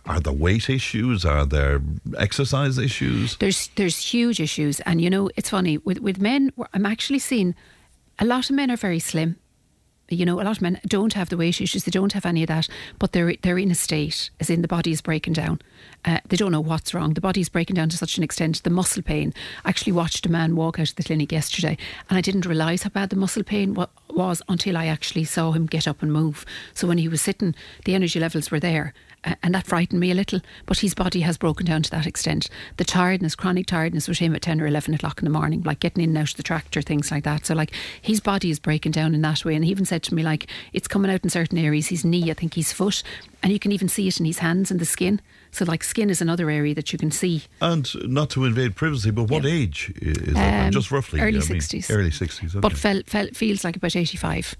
are 0.06 0.20
there 0.20 0.34
weight 0.34 0.70
issues? 0.70 1.26
Are 1.26 1.46
there 1.46 1.82
exercise 2.18 2.78
issues? 2.78 3.36
there's 3.38 3.70
there's 3.76 3.98
huge 4.14 4.40
issues 4.40 4.80
and 4.82 5.02
you 5.02 5.10
know 5.10 5.30
it's 5.36 5.50
funny 5.50 5.78
with 5.80 6.00
with 6.00 6.18
men 6.22 6.52
I'm 6.74 6.86
actually 6.86 7.20
seeing 7.20 7.56
a 8.20 8.26
lot 8.26 8.50
of 8.50 8.56
men 8.56 8.70
are 8.72 8.78
very 8.78 9.00
slim 9.00 9.36
you 10.10 10.26
know, 10.26 10.40
a 10.40 10.44
lot 10.44 10.58
of 10.58 10.62
men 10.62 10.80
don't 10.86 11.14
have 11.14 11.30
the 11.30 11.38
weight 11.38 11.60
issues. 11.60 11.84
They 11.84 11.92
don't 11.92 12.14
have 12.14 12.26
any 12.26 12.44
of 12.44 12.48
that, 12.48 12.68
but 13.00 13.12
they're 13.12 13.36
they're 13.42 13.58
in 13.58 13.72
a 13.72 13.76
state, 13.76 14.30
as 14.40 14.50
in 14.50 14.62
the 14.62 14.68
body 14.68 14.92
is 14.92 15.02
breaking 15.02 15.34
down. 15.34 15.60
Uh, 16.04 16.20
they 16.28 16.38
don't 16.38 16.52
know 16.52 16.62
what's 16.62 16.94
wrong. 16.94 17.14
The 17.14 17.22
body 17.22 17.42
is 17.42 17.50
breaking 17.50 17.76
down 17.76 17.90
to 17.90 17.98
such 17.98 18.18
an 18.18 18.24
extent. 18.24 18.62
The 18.64 18.70
muscle 18.70 19.02
pain. 19.02 19.34
I 19.64 19.70
actually 19.70 19.94
watched 19.94 20.26
a 20.26 20.32
man 20.32 20.56
walk 20.56 20.80
out 20.80 20.90
of 20.90 20.96
the 20.96 21.04
clinic 21.04 21.32
yesterday, 21.32 21.78
and 22.10 22.18
I 22.18 22.22
didn't 22.22 22.46
realise 22.46 22.84
how 22.84 22.90
bad 22.90 23.10
the 23.10 23.16
muscle 23.16 23.44
pain 23.44 23.74
wa- 23.74 23.88
was 24.10 24.42
until 24.48 24.78
I 24.78 24.86
actually 24.86 25.24
saw 25.24 25.52
him 25.52 25.66
get 25.66 25.88
up 25.88 26.04
and 26.04 26.14
move. 26.14 26.46
So 26.74 26.88
when 26.88 27.00
he 27.00 27.08
was 27.08 27.22
sitting, 27.22 27.56
the 27.86 27.96
energy 27.96 28.20
levels 28.20 28.52
were 28.52 28.60
there, 28.60 28.94
and 29.44 29.54
that 29.56 29.66
frightened 29.68 30.00
me 30.00 30.12
a 30.12 30.16
little. 30.16 30.42
But 30.66 30.80
his 30.80 30.94
body 30.94 31.22
has 31.22 31.38
broken 31.38 31.66
down 31.66 31.84
to 31.84 31.92
that 31.92 32.06
extent. 32.06 32.50
The 32.78 32.84
tiredness, 32.84 33.36
chronic 33.36 33.66
tiredness, 33.68 34.08
with 34.08 34.20
him 34.20 34.36
at 34.36 34.42
ten 34.44 34.62
or 34.62 34.68
eleven 34.68 34.94
o'clock 34.94 35.20
in 35.20 35.26
the 35.26 35.32
morning, 35.32 35.64
like 35.64 35.80
getting 35.80 36.04
in 36.04 36.10
and 36.10 36.18
out 36.20 36.32
of 36.32 36.38
the 36.38 36.44
tractor, 36.44 36.82
things 36.82 37.12
like 37.12 37.24
that. 37.24 37.46
So 37.46 37.54
like 37.56 37.72
his 38.02 38.20
body 38.20 38.50
is 38.50 38.60
breaking 38.60 38.92
down 38.94 39.16
in 39.16 39.22
that 39.22 39.44
way, 39.46 39.56
and 39.56 39.66
he 39.66 39.72
even 39.72 39.86
said 39.86 40.04
to 40.04 40.16
me 40.16 40.24
like 40.24 40.48
it's 40.74 40.88
coming 40.88 41.12
out 41.12 41.24
in 41.24 41.30
certain 41.30 41.58
areas. 41.58 41.88
His 41.88 42.06
knee, 42.06 42.30
I 42.30 42.34
think 42.34 42.54
his 42.54 42.72
foot, 42.72 43.04
and 43.44 43.52
you 43.52 43.60
can 43.60 43.72
even 43.72 43.88
see 43.90 44.08
it 44.08 44.20
in 44.20 44.26
his 44.26 44.40
hands 44.40 44.72
and 44.72 44.80
the 44.80 44.86
skin. 44.86 45.22
So 45.52 45.64
like 45.66 45.84
skin 45.86 46.10
is 46.10 46.22
another 46.22 46.50
area 46.50 46.76
that 46.76 46.92
you 46.92 47.00
can 47.00 47.12
see. 47.12 47.44
And 47.62 47.90
not 48.12 48.30
to 48.32 48.44
invade 48.44 48.76
privacy, 48.76 49.12
but 49.12 49.30
what 49.30 49.44
Yeah. 49.46 49.52
age 49.52 49.94
is 50.02 50.34
that? 50.34 50.66
Um, 50.66 50.72
Just 50.72 50.92
roughly. 50.92 51.22
early 51.22 51.38
I 51.40 51.46
mean, 51.46 51.62
60s. 51.62 51.90
Early 51.90 52.10
60s. 52.12 52.50
Okay. 52.52 52.60
But 52.60 52.74
fel, 52.78 53.02
fel, 53.08 53.28
feels 53.34 53.64
like 53.64 53.78
about 53.78 53.96
85. 53.96 54.56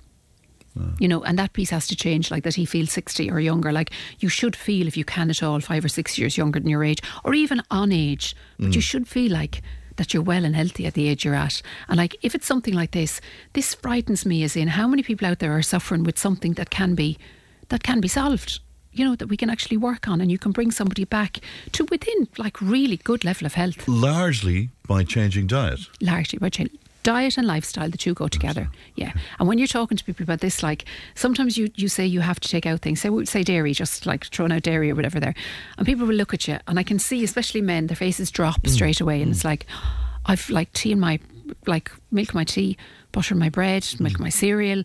You 1.00 1.08
know, 1.08 1.24
and 1.24 1.40
that 1.40 1.54
piece 1.54 1.70
has 1.70 1.88
to 1.88 1.96
change, 1.96 2.32
like 2.32 2.44
that 2.44 2.56
he 2.56 2.66
feels 2.66 2.92
60 2.92 3.32
or 3.32 3.40
younger. 3.40 3.72
Like 3.72 3.92
you 4.20 4.30
should 4.30 4.56
feel, 4.56 4.88
if 4.88 4.98
you 4.98 5.06
can 5.06 5.30
at 5.30 5.42
all, 5.42 5.60
five 5.62 5.86
or 5.86 5.90
six 5.90 6.18
years 6.18 6.38
younger 6.38 6.60
than 6.60 6.70
your 6.70 6.84
age, 6.84 7.02
or 7.24 7.34
even 7.34 7.62
on 7.72 7.92
age. 7.92 8.36
But 8.60 8.74
you 8.76 8.82
mm. 8.82 8.84
should 8.84 9.08
feel 9.08 9.32
like 9.32 9.62
that 9.96 10.14
you're 10.14 10.24
well 10.24 10.44
and 10.44 10.56
healthy 10.56 10.86
at 10.86 10.94
the 10.94 11.08
age 11.08 11.24
you're 11.24 11.36
at. 11.36 11.62
And 11.88 11.98
like, 11.98 12.18
if 12.22 12.36
it's 12.36 12.46
something 12.46 12.74
like 12.74 12.92
this, 12.92 13.22
this 13.54 13.74
frightens 13.74 14.26
me 14.26 14.44
as 14.44 14.56
in 14.56 14.68
how 14.70 14.88
many 14.88 15.04
people 15.04 15.28
out 15.28 15.40
there 15.40 15.56
are 15.56 15.62
suffering 15.62 16.04
with 16.04 16.20
something 16.20 16.54
that 16.54 16.70
can 16.70 16.96
be, 16.96 17.18
that 17.70 17.84
can 17.84 18.02
be 18.02 18.08
solved. 18.08 18.60
You 18.92 19.04
know, 19.04 19.16
that 19.16 19.28
we 19.28 19.36
can 19.36 19.50
actually 19.50 19.76
work 19.76 20.08
on 20.08 20.22
and 20.22 20.32
you 20.32 20.38
can 20.38 20.54
bring 20.54 20.72
somebody 20.72 21.04
back 21.04 21.40
to 21.74 21.84
within 21.92 22.30
like 22.38 22.62
really 22.62 22.96
good 22.96 23.26
level 23.26 23.46
of 23.46 23.54
health 23.54 23.86
Largely 23.90 24.70
by 24.88 25.04
changing 25.04 25.48
diet. 25.48 25.82
largely 26.02 26.40
by 26.40 26.48
change. 26.48 26.72
Diet 27.06 27.38
and 27.38 27.46
lifestyle, 27.46 27.88
the 27.88 28.00
two 28.00 28.16
go 28.16 28.28
together. 28.28 28.68
Yeah. 28.96 29.14
And 29.38 29.48
when 29.48 29.60
you're 29.60 29.68
talking 29.68 29.96
to 29.96 30.04
people 30.04 30.24
about 30.24 30.40
this, 30.40 30.64
like 30.64 30.86
sometimes 31.14 31.56
you, 31.56 31.70
you 31.76 31.88
say 31.88 32.04
you 32.04 32.22
have 32.22 32.40
to 32.40 32.50
take 32.50 32.66
out 32.66 32.82
things. 32.82 33.00
Say, 33.00 33.10
we 33.10 33.18
would 33.18 33.28
say 33.28 33.44
dairy, 33.44 33.74
just 33.74 34.08
like 34.08 34.26
throwing 34.26 34.52
out 34.52 34.64
dairy 34.64 34.90
or 34.90 34.96
whatever 34.96 35.20
there. 35.20 35.36
And 35.78 35.86
people 35.86 36.08
will 36.08 36.16
look 36.16 36.34
at 36.34 36.48
you. 36.48 36.58
And 36.68 36.80
I 36.80 36.84
can 36.84 36.98
see, 36.98 37.24
especially 37.24 37.62
men, 37.62 37.86
their 37.86 37.96
faces 37.96 38.32
drop 38.32 38.66
straight 38.66 39.02
away. 39.02 39.22
And 39.22 39.30
it's 39.30 39.46
like, 39.46 39.68
I've 40.26 40.50
like 40.50 40.74
tea 40.74 40.94
in 40.94 41.00
my 41.00 41.20
like 41.68 41.92
milk 42.10 42.34
my 42.34 42.44
tea, 42.44 42.76
butter 43.12 43.36
my 43.36 43.50
bread, 43.50 43.88
milk 44.00 44.20
my 44.20 44.30
cereal, 44.30 44.84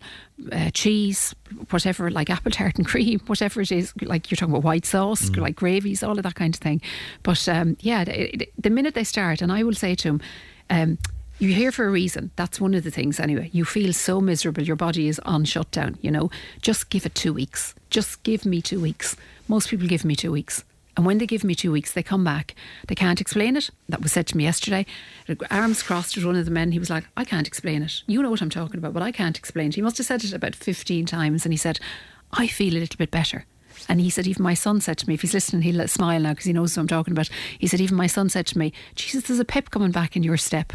uh, 0.53 0.69
cheese, 0.75 1.35
whatever, 1.71 2.11
like 2.11 2.29
apple 2.29 2.51
tart 2.51 2.77
and 2.77 2.87
cream, 2.93 3.21
whatever 3.29 3.63
it 3.63 3.73
is. 3.73 3.95
Like 4.03 4.31
you're 4.31 4.37
talking 4.37 4.53
about 4.53 4.65
white 4.65 4.85
sauce, 4.85 5.31
like 5.31 5.57
gravies, 5.57 6.03
all 6.03 6.19
of 6.19 6.25
that 6.25 6.35
kind 6.35 6.55
of 6.55 6.61
thing. 6.61 6.83
But 7.23 7.49
um, 7.49 7.79
yeah, 7.81 8.05
the, 8.05 8.47
the 8.59 8.69
minute 8.69 8.93
they 8.93 9.05
start, 9.05 9.41
and 9.41 9.51
I 9.51 9.63
will 9.63 9.73
say 9.73 9.95
to 9.95 10.09
them. 10.09 10.21
Um, 10.69 10.99
you're 11.41 11.57
here 11.57 11.73
for 11.73 11.87
a 11.87 11.91
reason. 11.91 12.31
That's 12.37 12.61
one 12.61 12.75
of 12.75 12.85
the 12.85 12.91
things, 12.91 13.19
anyway. 13.19 13.49
You 13.53 13.65
feel 13.65 13.93
so 13.95 14.21
miserable. 14.21 14.63
Your 14.63 14.77
body 14.77 15.09
is 15.09 15.19
on 15.21 15.47
shutdown, 15.47 15.97
you 16.03 16.11
know. 16.11 16.31
Just 16.61 16.91
give 16.91 17.07
it 17.07 17.15
two 17.15 17.33
weeks. 17.33 17.75
Just 17.89 18.23
give 18.23 18.45
me 18.45 18.61
two 18.61 18.79
weeks. 18.79 19.17
Most 19.49 19.71
people 19.71 19.89
give 19.89 20.05
me 20.05 20.15
two 20.15 20.31
weeks. 20.31 20.65
And 20.97 21.07
when 21.07 21.17
they 21.17 21.27
give 21.27 21.43
me 21.43 21.55
two 21.55 21.73
weeks, 21.73 21.93
they 21.93 22.03
come 22.03 22.25
back. 22.25 22.55
They 22.89 22.95
can't 22.95 23.23
explain 23.23 23.57
it. 23.57 23.71
That 23.89 24.03
was 24.03 24.13
said 24.13 24.27
to 24.29 24.37
me 24.37 24.45
yesterday. 24.45 24.85
Arms 25.51 25.83
crossed 25.83 26.15
with 26.15 26.27
one 26.27 26.37
of 26.37 26.45
the 26.45 26.51
men. 26.51 26.73
He 26.73 26.79
was 26.79 26.91
like, 26.91 27.05
I 27.17 27.25
can't 27.25 27.47
explain 27.47 27.83
it. 27.83 28.03
You 28.07 28.23
know 28.23 28.31
what 28.31 28.43
I'm 28.43 28.51
talking 28.51 28.77
about, 28.77 28.93
but 28.93 29.03
I 29.03 29.11
can't 29.11 29.39
explain 29.39 29.69
it. 29.69 29.77
He 29.77 29.83
must 29.83 29.97
have 29.97 30.07
said 30.07 30.23
it 30.23 30.35
about 30.35 30.55
15 30.55 31.07
times. 31.07 31.47
And 31.47 31.55
he 31.55 31.57
said, 31.57 31.81
I 32.33 32.49
feel 32.49 32.75
a 32.75 32.81
little 32.81 32.99
bit 32.99 33.11
better. 33.11 33.47
And 33.89 33.99
he 33.99 34.11
said, 34.11 34.27
even 34.27 34.43
my 34.43 34.53
son 34.53 34.83
said 34.83 34.99
to 34.99 35.09
me, 35.09 35.15
if 35.15 35.23
he's 35.23 35.33
listening, 35.33 35.63
he'll 35.63 35.89
smile 35.89 36.21
now 36.21 36.31
because 36.31 36.45
he 36.45 36.53
knows 36.53 36.77
what 36.77 36.83
I'm 36.83 36.89
talking 36.89 37.13
about. 37.13 37.31
He 37.59 37.67
said, 37.67 37.81
even 37.81 37.97
my 37.97 38.07
son 38.07 38.29
said 38.29 38.47
to 38.49 38.59
me, 38.59 38.73
Jesus, 38.95 39.25
there's 39.25 39.41
a 39.41 39.45
pep 39.45 39.71
coming 39.71 39.91
back 39.91 40.17
in 40.17 40.23
your 40.23 40.37
step. 40.37 40.75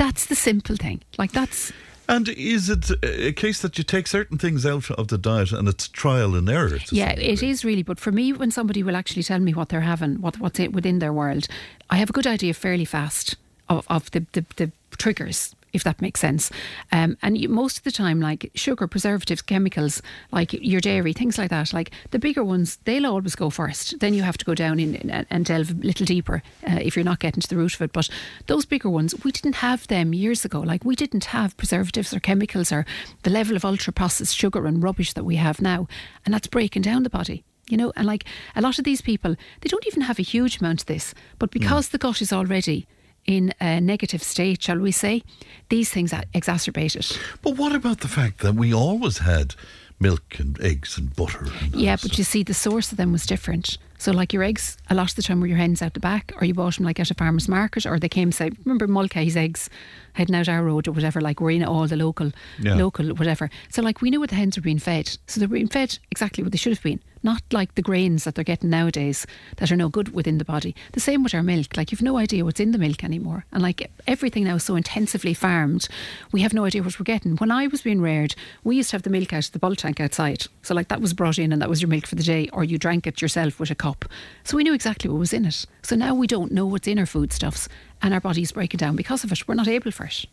That's 0.00 0.24
the 0.24 0.34
simple 0.34 0.76
thing. 0.76 1.02
Like, 1.18 1.32
that's. 1.32 1.72
And 2.08 2.26
is 2.30 2.70
it 2.70 2.90
a 3.04 3.32
case 3.32 3.60
that 3.60 3.76
you 3.76 3.84
take 3.84 4.06
certain 4.06 4.38
things 4.38 4.64
out 4.64 4.90
of 4.92 5.08
the 5.08 5.18
diet 5.18 5.52
and 5.52 5.68
it's 5.68 5.88
trial 5.88 6.34
and 6.34 6.48
error? 6.48 6.78
Yeah, 6.90 7.10
it 7.10 7.42
is 7.42 7.66
really. 7.66 7.82
But 7.82 8.00
for 8.00 8.10
me, 8.10 8.32
when 8.32 8.50
somebody 8.50 8.82
will 8.82 8.96
actually 8.96 9.24
tell 9.24 9.40
me 9.40 9.52
what 9.52 9.68
they're 9.68 9.82
having, 9.82 10.22
what 10.22 10.40
what's 10.40 10.58
it 10.58 10.72
within 10.72 11.00
their 11.00 11.12
world, 11.12 11.48
I 11.90 11.98
have 11.98 12.08
a 12.08 12.14
good 12.14 12.26
idea 12.26 12.54
fairly 12.54 12.86
fast 12.86 13.36
of, 13.68 13.86
of 13.88 14.10
the, 14.12 14.24
the, 14.32 14.46
the 14.56 14.72
triggers. 14.96 15.54
If 15.72 15.84
that 15.84 16.02
makes 16.02 16.20
sense, 16.20 16.50
um, 16.92 17.16
and 17.22 17.38
you, 17.38 17.48
most 17.48 17.78
of 17.78 17.84
the 17.84 17.90
time, 17.90 18.20
like 18.20 18.50
sugar, 18.54 18.86
preservatives, 18.86 19.42
chemicals, 19.42 20.02
like 20.32 20.52
your 20.52 20.80
dairy, 20.80 21.12
things 21.12 21.38
like 21.38 21.50
that, 21.50 21.72
like 21.72 21.90
the 22.10 22.18
bigger 22.18 22.42
ones, 22.42 22.78
they'll 22.84 23.06
always 23.06 23.34
go 23.34 23.50
first. 23.50 24.00
Then 24.00 24.14
you 24.14 24.22
have 24.22 24.38
to 24.38 24.44
go 24.44 24.54
down 24.54 24.80
in, 24.80 24.96
in, 24.96 25.26
and 25.30 25.44
delve 25.44 25.70
a 25.70 25.74
little 25.74 26.06
deeper 26.06 26.42
uh, 26.68 26.78
if 26.80 26.96
you're 26.96 27.04
not 27.04 27.20
getting 27.20 27.40
to 27.40 27.48
the 27.48 27.56
root 27.56 27.74
of 27.74 27.82
it. 27.82 27.92
But 27.92 28.08
those 28.46 28.64
bigger 28.64 28.90
ones, 28.90 29.14
we 29.24 29.32
didn't 29.32 29.56
have 29.56 29.86
them 29.86 30.12
years 30.12 30.44
ago. 30.44 30.60
Like 30.60 30.84
we 30.84 30.96
didn't 30.96 31.26
have 31.26 31.56
preservatives 31.56 32.12
or 32.12 32.20
chemicals 32.20 32.72
or 32.72 32.84
the 33.22 33.30
level 33.30 33.56
of 33.56 33.64
ultra 33.64 33.92
processed 33.92 34.36
sugar 34.36 34.66
and 34.66 34.82
rubbish 34.82 35.12
that 35.12 35.24
we 35.24 35.36
have 35.36 35.60
now, 35.60 35.86
and 36.24 36.34
that's 36.34 36.48
breaking 36.48 36.82
down 36.82 37.02
the 37.02 37.10
body 37.10 37.44
you 37.68 37.76
know 37.76 37.92
and 37.96 38.06
like 38.06 38.24
a 38.56 38.60
lot 38.60 38.78
of 38.78 38.84
these 38.84 39.00
people 39.00 39.36
they 39.60 39.68
don't 39.68 39.86
even 39.86 40.02
have 40.02 40.18
a 40.18 40.22
huge 40.22 40.58
amount 40.58 40.80
of 40.80 40.86
this 40.86 41.14
but 41.38 41.50
because 41.50 41.90
the 41.90 41.98
gut 41.98 42.20
is 42.20 42.32
already 42.32 42.86
in 43.26 43.52
a 43.60 43.80
negative 43.80 44.22
state 44.22 44.62
shall 44.62 44.78
we 44.78 44.90
say 44.92 45.22
these 45.68 45.90
things 45.90 46.12
exacerbate 46.34 46.96
it 46.96 47.18
But 47.42 47.56
what 47.56 47.74
about 47.74 48.00
the 48.00 48.08
fact 48.08 48.38
that 48.38 48.54
we 48.54 48.72
always 48.74 49.18
had 49.18 49.54
milk 50.02 50.38
and 50.38 50.58
eggs 50.62 50.96
and 50.96 51.14
butter? 51.14 51.46
And 51.62 51.74
yeah 51.74 51.96
but 52.00 52.16
you 52.18 52.24
see 52.24 52.42
the 52.42 52.54
source 52.54 52.90
of 52.92 52.96
them 52.98 53.12
was 53.12 53.26
different 53.26 53.76
so 53.98 54.12
like 54.12 54.32
your 54.32 54.42
eggs 54.42 54.78
a 54.88 54.94
lot 54.94 55.10
of 55.10 55.16
the 55.16 55.22
time 55.22 55.40
were 55.40 55.46
your 55.46 55.58
hens 55.58 55.82
out 55.82 55.92
the 55.92 56.00
back 56.00 56.32
or 56.40 56.46
you 56.46 56.54
bought 56.54 56.76
them 56.76 56.86
like 56.86 56.98
at 56.98 57.10
a 57.10 57.14
farmer's 57.14 57.48
market 57.48 57.84
or 57.84 57.98
they 57.98 58.08
came 58.08 58.32
say 58.32 58.50
remember 58.64 58.86
Mulcahy's 58.88 59.36
eggs 59.36 59.68
heading 60.14 60.34
out 60.34 60.48
our 60.48 60.64
road 60.64 60.88
or 60.88 60.92
whatever 60.92 61.20
like 61.20 61.40
we're 61.40 61.50
in 61.50 61.62
all 61.62 61.86
the 61.86 61.96
local 61.96 62.32
Yeah. 62.58 62.74
local 62.76 63.10
whatever 63.14 63.50
so 63.68 63.82
like 63.82 64.00
we 64.00 64.08
knew 64.10 64.20
what 64.20 64.30
the 64.30 64.36
hens 64.36 64.56
were 64.56 64.62
being 64.62 64.78
fed 64.78 65.18
so 65.26 65.38
they 65.40 65.46
were 65.46 65.54
being 65.54 65.68
fed 65.68 65.98
exactly 66.10 66.42
what 66.42 66.52
they 66.52 66.58
should 66.58 66.72
have 66.72 66.82
been 66.82 67.00
not 67.22 67.42
like 67.52 67.74
the 67.74 67.82
grains 67.82 68.24
that 68.24 68.34
they're 68.34 68.44
getting 68.44 68.70
nowadays 68.70 69.26
that 69.56 69.70
are 69.70 69.76
no 69.76 69.88
good 69.88 70.14
within 70.14 70.38
the 70.38 70.44
body. 70.44 70.74
The 70.92 71.00
same 71.00 71.22
with 71.22 71.34
our 71.34 71.42
milk. 71.42 71.76
Like 71.76 71.90
you've 71.90 72.02
no 72.02 72.16
idea 72.16 72.44
what's 72.44 72.60
in 72.60 72.72
the 72.72 72.78
milk 72.78 73.04
anymore. 73.04 73.44
And 73.52 73.62
like 73.62 73.90
everything 74.06 74.44
now 74.44 74.56
is 74.56 74.64
so 74.64 74.76
intensively 74.76 75.34
farmed 75.34 75.88
we 76.32 76.42
have 76.42 76.54
no 76.54 76.64
idea 76.64 76.82
what 76.82 76.98
we're 76.98 77.04
getting. 77.04 77.36
When 77.36 77.50
I 77.50 77.66
was 77.66 77.82
being 77.82 78.00
reared 78.00 78.34
we 78.64 78.76
used 78.76 78.90
to 78.90 78.96
have 78.96 79.02
the 79.02 79.10
milk 79.10 79.32
out 79.32 79.46
of 79.46 79.52
the 79.52 79.58
bulk 79.58 79.78
tank 79.78 80.00
outside. 80.00 80.46
So 80.62 80.74
like 80.74 80.88
that 80.88 81.00
was 81.00 81.14
brought 81.14 81.38
in 81.38 81.52
and 81.52 81.60
that 81.62 81.68
was 81.68 81.82
your 81.82 81.88
milk 81.88 82.06
for 82.06 82.14
the 82.14 82.22
day 82.22 82.48
or 82.52 82.64
you 82.64 82.78
drank 82.78 83.06
it 83.06 83.20
yourself 83.22 83.60
with 83.60 83.70
a 83.70 83.74
cup. 83.74 84.04
So 84.44 84.56
we 84.56 84.64
knew 84.64 84.74
exactly 84.74 85.10
what 85.10 85.18
was 85.18 85.32
in 85.32 85.44
it. 85.44 85.66
So 85.82 85.96
now 85.96 86.14
we 86.14 86.26
don't 86.26 86.52
know 86.52 86.66
what's 86.66 86.88
in 86.88 86.98
our 86.98 87.06
foodstuffs 87.06 87.68
and 88.02 88.14
our 88.14 88.20
body's 88.20 88.52
breaking 88.52 88.78
down 88.78 88.96
because 88.96 89.24
of 89.24 89.32
it. 89.32 89.46
We're 89.46 89.54
not 89.54 89.68
able 89.68 89.90
for 89.90 90.04
it 90.04 90.26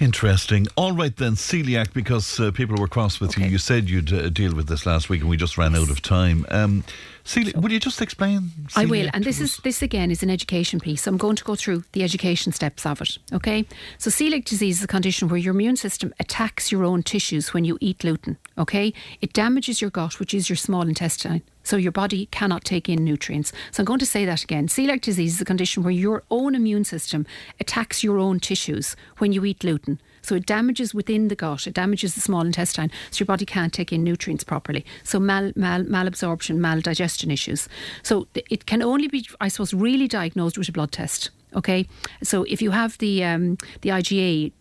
Interesting. 0.00 0.66
All 0.76 0.92
right 0.92 1.14
then, 1.14 1.34
celiac, 1.34 1.92
because 1.92 2.40
uh, 2.40 2.50
people 2.52 2.76
were 2.76 2.88
cross 2.88 3.20
with 3.20 3.36
you. 3.36 3.44
You 3.44 3.58
said 3.58 3.90
you'd 3.90 4.10
uh, 4.10 4.30
deal 4.30 4.54
with 4.54 4.66
this 4.66 4.86
last 4.86 5.10
week, 5.10 5.20
and 5.20 5.28
we 5.28 5.36
just 5.36 5.58
ran 5.58 5.76
out 5.76 5.90
of 5.90 6.00
time. 6.00 6.46
Um, 6.48 6.84
celi- 7.24 7.52
will 7.56 7.72
you 7.72 7.80
just 7.80 8.00
explain? 8.00 8.50
I 8.76 8.86
will, 8.86 9.08
and 9.12 9.24
this 9.24 9.38
to 9.38 9.44
is 9.44 9.56
this 9.58 9.82
again 9.82 10.10
is 10.10 10.22
an 10.22 10.30
education 10.30 10.80
piece. 10.80 11.06
I'm 11.06 11.16
going 11.16 11.36
to 11.36 11.44
go 11.44 11.54
through 11.54 11.84
the 11.92 12.02
education 12.02 12.52
steps 12.52 12.86
of 12.86 13.00
it. 13.00 13.18
Okay, 13.32 13.66
so 13.98 14.10
celiac 14.10 14.44
disease 14.44 14.78
is 14.78 14.84
a 14.84 14.88
condition 14.88 15.28
where 15.28 15.38
your 15.38 15.54
immune 15.54 15.76
system 15.76 16.12
attacks 16.18 16.72
your 16.72 16.84
own 16.84 17.02
tissues 17.02 17.52
when 17.54 17.64
you 17.64 17.78
eat 17.80 17.98
gluten. 17.98 18.36
Okay, 18.58 18.92
it 19.20 19.32
damages 19.32 19.80
your 19.80 19.90
gut, 19.90 20.18
which 20.20 20.34
is 20.34 20.48
your 20.48 20.56
small 20.56 20.82
intestine. 20.82 21.42
So 21.62 21.76
your 21.76 21.92
body 21.92 22.26
cannot 22.26 22.64
take 22.64 22.88
in 22.88 23.04
nutrients. 23.04 23.52
So 23.70 23.82
I'm 23.82 23.84
going 23.84 23.98
to 23.98 24.06
say 24.06 24.24
that 24.24 24.42
again. 24.42 24.66
Celiac 24.66 25.02
disease 25.02 25.34
is 25.34 25.40
a 25.40 25.44
condition 25.44 25.82
where 25.82 25.92
your 25.92 26.22
own 26.30 26.54
immune 26.54 26.84
system 26.84 27.26
attacks 27.60 28.02
your 28.02 28.18
own 28.18 28.40
tissues 28.40 28.96
when 29.18 29.32
you 29.32 29.44
eat 29.44 29.60
gluten. 29.60 30.00
So 30.22 30.34
it 30.34 30.46
damages 30.46 30.94
within 30.94 31.28
the 31.28 31.36
gut, 31.36 31.66
it 31.66 31.74
damages 31.74 32.14
the 32.14 32.20
small 32.20 32.42
intestine, 32.42 32.90
so 33.10 33.22
your 33.22 33.26
body 33.26 33.46
can't 33.46 33.72
take 33.72 33.92
in 33.92 34.04
nutrients 34.04 34.44
properly. 34.44 34.84
So 35.04 35.18
mal, 35.18 35.52
mal, 35.56 35.82
malabsorption, 35.84 36.58
maldigestion 36.58 37.32
issues. 37.32 37.68
So 38.02 38.28
it 38.34 38.66
can 38.66 38.82
only 38.82 39.08
be, 39.08 39.26
I 39.40 39.48
suppose, 39.48 39.74
really 39.74 40.08
diagnosed 40.08 40.58
with 40.58 40.68
a 40.68 40.72
blood 40.72 40.92
test. 40.92 41.30
Okay, 41.56 41.88
so 42.22 42.44
if 42.44 42.62
you 42.62 42.70
have 42.70 42.96
the 42.98 43.24
um, 43.24 43.58
the 43.80 43.90
IgA, 43.90 44.52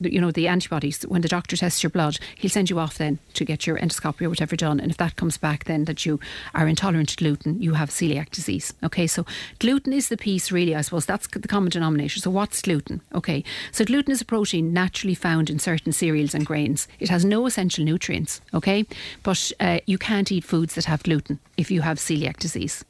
you 0.00 0.20
know 0.20 0.30
the 0.30 0.48
antibodies, 0.48 1.02
when 1.02 1.22
the 1.22 1.28
doctor 1.28 1.56
tests 1.56 1.82
your 1.82 1.90
blood, 1.90 2.18
he'll 2.36 2.50
send 2.50 2.70
you 2.70 2.78
off 2.78 2.98
then 2.98 3.18
to 3.34 3.44
get 3.44 3.66
your 3.66 3.78
endoscopy 3.78 4.22
or 4.22 4.28
whatever 4.28 4.56
done. 4.56 4.80
And 4.80 4.90
if 4.90 4.96
that 4.98 5.16
comes 5.16 5.36
back, 5.36 5.64
then 5.64 5.84
that 5.84 6.06
you 6.06 6.20
are 6.54 6.68
intolerant 6.68 7.10
to 7.10 7.16
gluten, 7.16 7.60
you 7.60 7.74
have 7.74 7.90
celiac 7.90 8.30
disease. 8.30 8.72
Okay, 8.82 9.06
so 9.06 9.26
gluten 9.58 9.92
is 9.92 10.08
the 10.08 10.16
piece 10.16 10.52
really. 10.52 10.74
I 10.74 10.82
suppose 10.82 11.06
that's 11.06 11.26
the 11.26 11.48
common 11.48 11.70
denominator. 11.70 12.20
So 12.20 12.30
what's 12.30 12.62
gluten? 12.62 13.00
Okay, 13.14 13.44
so 13.72 13.84
gluten 13.84 14.12
is 14.12 14.20
a 14.20 14.24
protein 14.24 14.72
naturally 14.72 15.14
found 15.14 15.50
in 15.50 15.58
certain 15.58 15.92
cereals 15.92 16.34
and 16.34 16.46
grains. 16.46 16.88
It 17.00 17.08
has 17.08 17.24
no 17.24 17.46
essential 17.46 17.84
nutrients. 17.84 18.40
Okay, 18.54 18.86
but 19.22 19.52
uh, 19.60 19.80
you 19.86 19.98
can't 19.98 20.30
eat 20.32 20.44
foods 20.44 20.74
that 20.74 20.84
have 20.86 21.02
gluten 21.02 21.38
if 21.56 21.70
you 21.70 21.82
have 21.82 21.98
celiac 21.98 22.36
disease. 22.38 22.84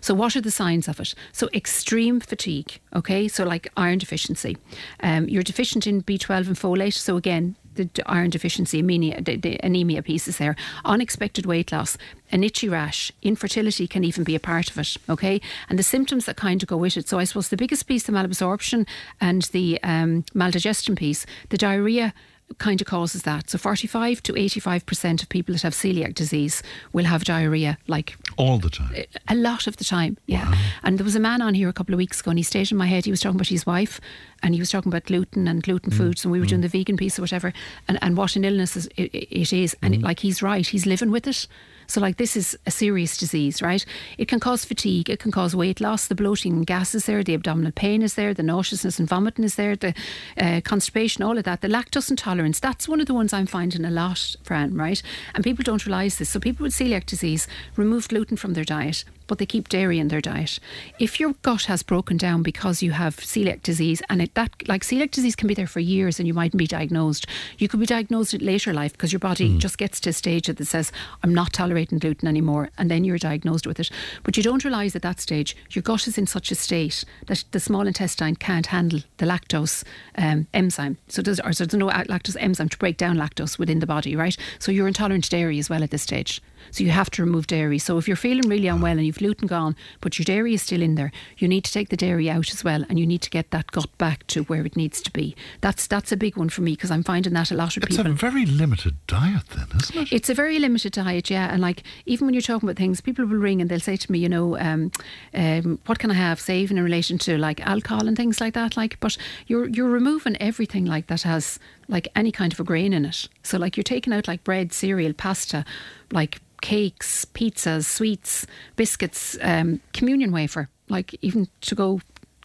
So, 0.00 0.14
what 0.14 0.36
are 0.36 0.40
the 0.40 0.50
signs 0.50 0.88
of 0.88 1.00
it? 1.00 1.14
So, 1.32 1.48
extreme 1.52 2.20
fatigue, 2.20 2.80
okay? 2.94 3.28
So, 3.28 3.44
like 3.44 3.70
iron 3.76 3.98
deficiency. 3.98 4.56
Um, 5.00 5.28
you're 5.28 5.42
deficient 5.42 5.86
in 5.86 6.02
B12 6.02 6.48
and 6.48 6.56
folate. 6.56 6.94
So, 6.94 7.16
again, 7.16 7.56
the 7.74 7.88
iron 8.06 8.30
deficiency, 8.30 8.80
anemia, 8.80 9.20
the, 9.20 9.36
the 9.36 9.58
anemia 9.64 10.02
piece 10.02 10.28
is 10.28 10.38
there. 10.38 10.56
Unexpected 10.84 11.46
weight 11.46 11.72
loss, 11.72 11.96
an 12.30 12.44
itchy 12.44 12.68
rash, 12.68 13.10
infertility 13.22 13.86
can 13.86 14.04
even 14.04 14.24
be 14.24 14.34
a 14.34 14.40
part 14.40 14.70
of 14.70 14.78
it, 14.78 14.96
okay? 15.08 15.40
And 15.68 15.78
the 15.78 15.82
symptoms 15.82 16.26
that 16.26 16.36
kind 16.36 16.62
of 16.62 16.68
go 16.68 16.76
with 16.76 16.96
it. 16.96 17.08
So, 17.08 17.18
I 17.18 17.24
suppose 17.24 17.48
the 17.48 17.56
biggest 17.56 17.86
piece, 17.86 18.04
the 18.04 18.12
malabsorption 18.12 18.86
and 19.20 19.42
the 19.52 19.78
um, 19.82 20.24
maldigestion 20.34 20.96
piece, 20.96 21.26
the 21.48 21.58
diarrhea 21.58 22.12
kind 22.58 22.80
of 22.80 22.86
causes 22.86 23.22
that. 23.22 23.50
So 23.50 23.58
45 23.58 24.22
to 24.24 24.32
85% 24.32 25.22
of 25.22 25.28
people 25.28 25.54
that 25.54 25.62
have 25.62 25.74
celiac 25.74 26.14
disease 26.14 26.62
will 26.92 27.04
have 27.04 27.24
diarrhea 27.24 27.78
like 27.86 28.16
all 28.36 28.58
the 28.58 28.70
time. 28.70 28.94
a 29.28 29.34
lot 29.34 29.66
of 29.66 29.76
the 29.76 29.84
time, 29.84 30.16
yeah. 30.26 30.54
And 30.82 30.98
there 30.98 31.04
was 31.04 31.16
a 31.16 31.20
man 31.20 31.42
on 31.42 31.54
here 31.54 31.68
a 31.68 31.72
couple 31.72 31.94
of 31.94 31.98
weeks 31.98 32.20
ago, 32.20 32.30
and 32.30 32.38
he 32.38 32.42
stayed 32.42 32.70
in 32.70 32.76
my 32.76 32.86
head. 32.86 33.04
He 33.04 33.10
was 33.10 33.20
talking 33.20 33.36
about 33.36 33.48
his 33.48 33.66
wife, 33.66 34.00
and 34.42 34.54
he 34.54 34.60
was 34.60 34.70
talking 34.70 34.90
about 34.90 35.04
gluten 35.04 35.48
and 35.48 35.62
gluten 35.62 35.92
mm. 35.92 35.96
foods, 35.96 36.24
and 36.24 36.32
we 36.32 36.38
were 36.40 36.46
mm. 36.46 36.50
doing 36.50 36.60
the 36.62 36.68
vegan 36.68 36.96
piece 36.96 37.18
or 37.18 37.22
whatever, 37.22 37.52
and, 37.88 37.98
and 38.02 38.16
what 38.16 38.36
an 38.36 38.44
illness 38.44 38.76
is, 38.76 38.86
it, 38.96 39.14
it 39.14 39.52
is. 39.52 39.76
And 39.82 39.94
it, 39.94 40.02
like 40.02 40.20
he's 40.20 40.42
right, 40.42 40.66
he's 40.66 40.86
living 40.86 41.10
with 41.10 41.26
it. 41.26 41.46
So 41.86 42.00
like 42.00 42.16
this 42.16 42.36
is 42.36 42.56
a 42.66 42.70
serious 42.70 43.18
disease, 43.18 43.60
right? 43.60 43.84
It 44.16 44.26
can 44.26 44.40
cause 44.40 44.64
fatigue, 44.64 45.10
it 45.10 45.18
can 45.18 45.30
cause 45.30 45.54
weight 45.54 45.78
loss, 45.78 46.06
the 46.06 46.14
bloating 46.14 46.54
and 46.54 46.66
gas 46.66 46.94
is 46.94 47.04
there, 47.04 47.22
the 47.22 47.34
abdominal 47.34 47.72
pain 47.72 48.00
is 48.00 48.14
there, 48.14 48.32
the 48.32 48.42
nauseousness 48.42 48.98
and 48.98 49.06
vomiting 49.06 49.44
is 49.44 49.56
there, 49.56 49.76
the 49.76 49.92
uh, 50.38 50.60
constipation, 50.64 51.22
all 51.22 51.36
of 51.36 51.44
that, 51.44 51.60
the 51.60 51.68
lactose 51.68 52.08
intolerance. 52.08 52.60
That's 52.60 52.88
one 52.88 53.00
of 53.00 53.06
the 53.06 53.14
ones 53.14 53.34
I'm 53.34 53.46
finding 53.46 53.84
a 53.84 53.90
lot, 53.90 54.36
Fran, 54.42 54.74
right? 54.74 55.02
And 55.34 55.44
people 55.44 55.64
don't 55.64 55.84
realise 55.84 56.16
this. 56.16 56.30
So 56.30 56.40
people 56.40 56.64
with 56.64 56.72
celiac 56.72 57.04
disease 57.04 57.46
remove 57.76 58.08
gluten 58.08 58.21
from 58.36 58.54
their 58.54 58.64
diet 58.64 59.04
but 59.26 59.38
they 59.38 59.46
keep 59.46 59.68
dairy 59.68 59.98
in 59.98 60.08
their 60.08 60.20
diet. 60.20 60.58
If 60.98 61.20
your 61.20 61.34
gut 61.42 61.64
has 61.64 61.82
broken 61.82 62.16
down 62.16 62.42
because 62.42 62.82
you 62.82 62.92
have 62.92 63.16
celiac 63.16 63.62
disease, 63.62 64.02
and 64.08 64.22
it, 64.22 64.34
that 64.34 64.50
like 64.68 64.82
celiac 64.82 65.10
disease 65.10 65.36
can 65.36 65.48
be 65.48 65.54
there 65.54 65.66
for 65.66 65.80
years, 65.80 66.18
and 66.18 66.26
you 66.26 66.34
mightn't 66.34 66.58
be 66.58 66.66
diagnosed. 66.66 67.26
You 67.58 67.68
could 67.68 67.80
be 67.80 67.86
diagnosed 67.86 68.34
in 68.34 68.44
later 68.44 68.72
life 68.72 68.92
because 68.92 69.12
your 69.12 69.20
body 69.20 69.58
just 69.58 69.78
gets 69.78 70.00
to 70.00 70.10
a 70.10 70.12
stage 70.12 70.46
that 70.46 70.64
says, 70.66 70.92
"I'm 71.22 71.34
not 71.34 71.52
tolerating 71.52 71.98
gluten 71.98 72.28
anymore," 72.28 72.70
and 72.78 72.90
then 72.90 73.04
you're 73.04 73.18
diagnosed 73.18 73.66
with 73.66 73.80
it. 73.80 73.90
But 74.22 74.36
you 74.36 74.42
don't 74.42 74.64
realise 74.64 74.94
at 74.96 75.02
that 75.02 75.20
stage 75.20 75.56
your 75.70 75.82
gut 75.82 76.06
is 76.06 76.18
in 76.18 76.26
such 76.26 76.50
a 76.50 76.54
state 76.54 77.04
that 77.26 77.44
the 77.52 77.60
small 77.60 77.86
intestine 77.86 78.36
can't 78.36 78.66
handle 78.66 79.00
the 79.18 79.26
lactose 79.26 79.84
um, 80.16 80.46
enzyme. 80.52 80.98
So 81.08 81.22
there's, 81.22 81.40
or 81.40 81.52
so 81.52 81.64
there's 81.64 81.78
no 81.78 81.88
lactose 81.88 82.36
enzyme 82.38 82.68
to 82.68 82.78
break 82.78 82.96
down 82.96 83.16
lactose 83.16 83.58
within 83.58 83.80
the 83.80 83.86
body, 83.86 84.16
right? 84.16 84.36
So 84.58 84.72
you're 84.72 84.88
intolerant 84.88 85.24
to 85.24 85.30
dairy 85.30 85.58
as 85.58 85.70
well 85.70 85.82
at 85.82 85.90
this 85.90 86.02
stage. 86.02 86.42
So 86.70 86.84
you 86.84 86.90
have 86.90 87.10
to 87.10 87.24
remove 87.24 87.46
dairy. 87.46 87.78
So 87.78 87.98
if 87.98 88.06
you're 88.06 88.16
feeling 88.16 88.48
really 88.48 88.68
unwell 88.68 88.92
and 88.92 89.04
you've 89.04 89.20
gluten 89.22 89.46
gone, 89.46 89.76
but 90.00 90.18
your 90.18 90.24
dairy 90.24 90.54
is 90.54 90.62
still 90.62 90.82
in 90.82 90.96
there. 90.96 91.12
You 91.38 91.48
need 91.48 91.64
to 91.64 91.72
take 91.72 91.88
the 91.90 91.96
dairy 91.96 92.28
out 92.28 92.52
as 92.52 92.64
well, 92.64 92.84
and 92.88 92.98
you 92.98 93.06
need 93.06 93.22
to 93.22 93.30
get 93.30 93.50
that 93.50 93.70
gut 93.70 93.96
back 93.98 94.26
to 94.28 94.42
where 94.44 94.66
it 94.66 94.76
needs 94.76 95.00
to 95.02 95.10
be. 95.12 95.36
That's 95.60 95.86
that's 95.86 96.10
a 96.12 96.16
big 96.16 96.36
one 96.36 96.48
for 96.48 96.62
me 96.62 96.72
because 96.72 96.90
I'm 96.90 97.04
finding 97.04 97.32
that 97.34 97.50
a 97.50 97.54
lot 97.54 97.76
of 97.76 97.84
It's 97.84 97.96
people. 97.96 98.12
It's 98.12 98.22
a 98.22 98.26
very 98.26 98.46
limited 98.46 98.96
diet, 99.06 99.46
then, 99.54 99.68
isn't 99.80 99.96
it? 99.96 100.12
It's 100.12 100.28
a 100.28 100.34
very 100.34 100.58
limited 100.58 100.92
diet, 100.92 101.30
yeah. 101.30 101.52
And 101.52 101.62
like, 101.62 101.84
even 102.06 102.26
when 102.26 102.34
you're 102.34 102.42
talking 102.42 102.68
about 102.68 102.76
things, 102.76 103.00
people 103.00 103.24
will 103.24 103.36
ring 103.36 103.60
and 103.60 103.70
they'll 103.70 103.80
say 103.80 103.96
to 103.96 104.12
me, 104.12 104.18
you 104.18 104.28
know, 104.28 104.58
um, 104.58 104.90
um, 105.34 105.78
what 105.86 105.98
can 105.98 106.10
I 106.10 106.14
have, 106.14 106.40
say, 106.40 106.60
even 106.60 106.78
in 106.78 106.84
relation 106.84 107.18
to 107.18 107.38
like 107.38 107.64
alcohol 107.66 108.08
and 108.08 108.16
things 108.16 108.40
like 108.40 108.54
that. 108.54 108.76
Like, 108.76 108.98
but 109.00 109.16
you're 109.46 109.68
you're 109.68 109.90
removing 109.90 110.36
everything 110.40 110.84
like 110.84 111.06
that 111.06 111.22
has 111.22 111.58
like 111.88 112.08
any 112.16 112.32
kind 112.32 112.52
of 112.52 112.60
a 112.60 112.64
grain 112.64 112.92
in 112.92 113.04
it. 113.04 113.28
So 113.42 113.58
like, 113.58 113.76
you're 113.76 113.84
taking 113.84 114.12
out 114.12 114.26
like 114.26 114.42
bread, 114.44 114.72
cereal, 114.72 115.12
pasta, 115.12 115.64
like 116.10 116.40
cakes, 116.62 117.26
pizzas, 117.26 117.84
sweets, 117.84 118.46
biscuits, 118.76 119.36
um, 119.42 119.80
communion 119.92 120.32
wafer. 120.32 120.70
Like 120.88 121.14
even 121.20 121.48
to 121.62 121.74
go 121.74 122.00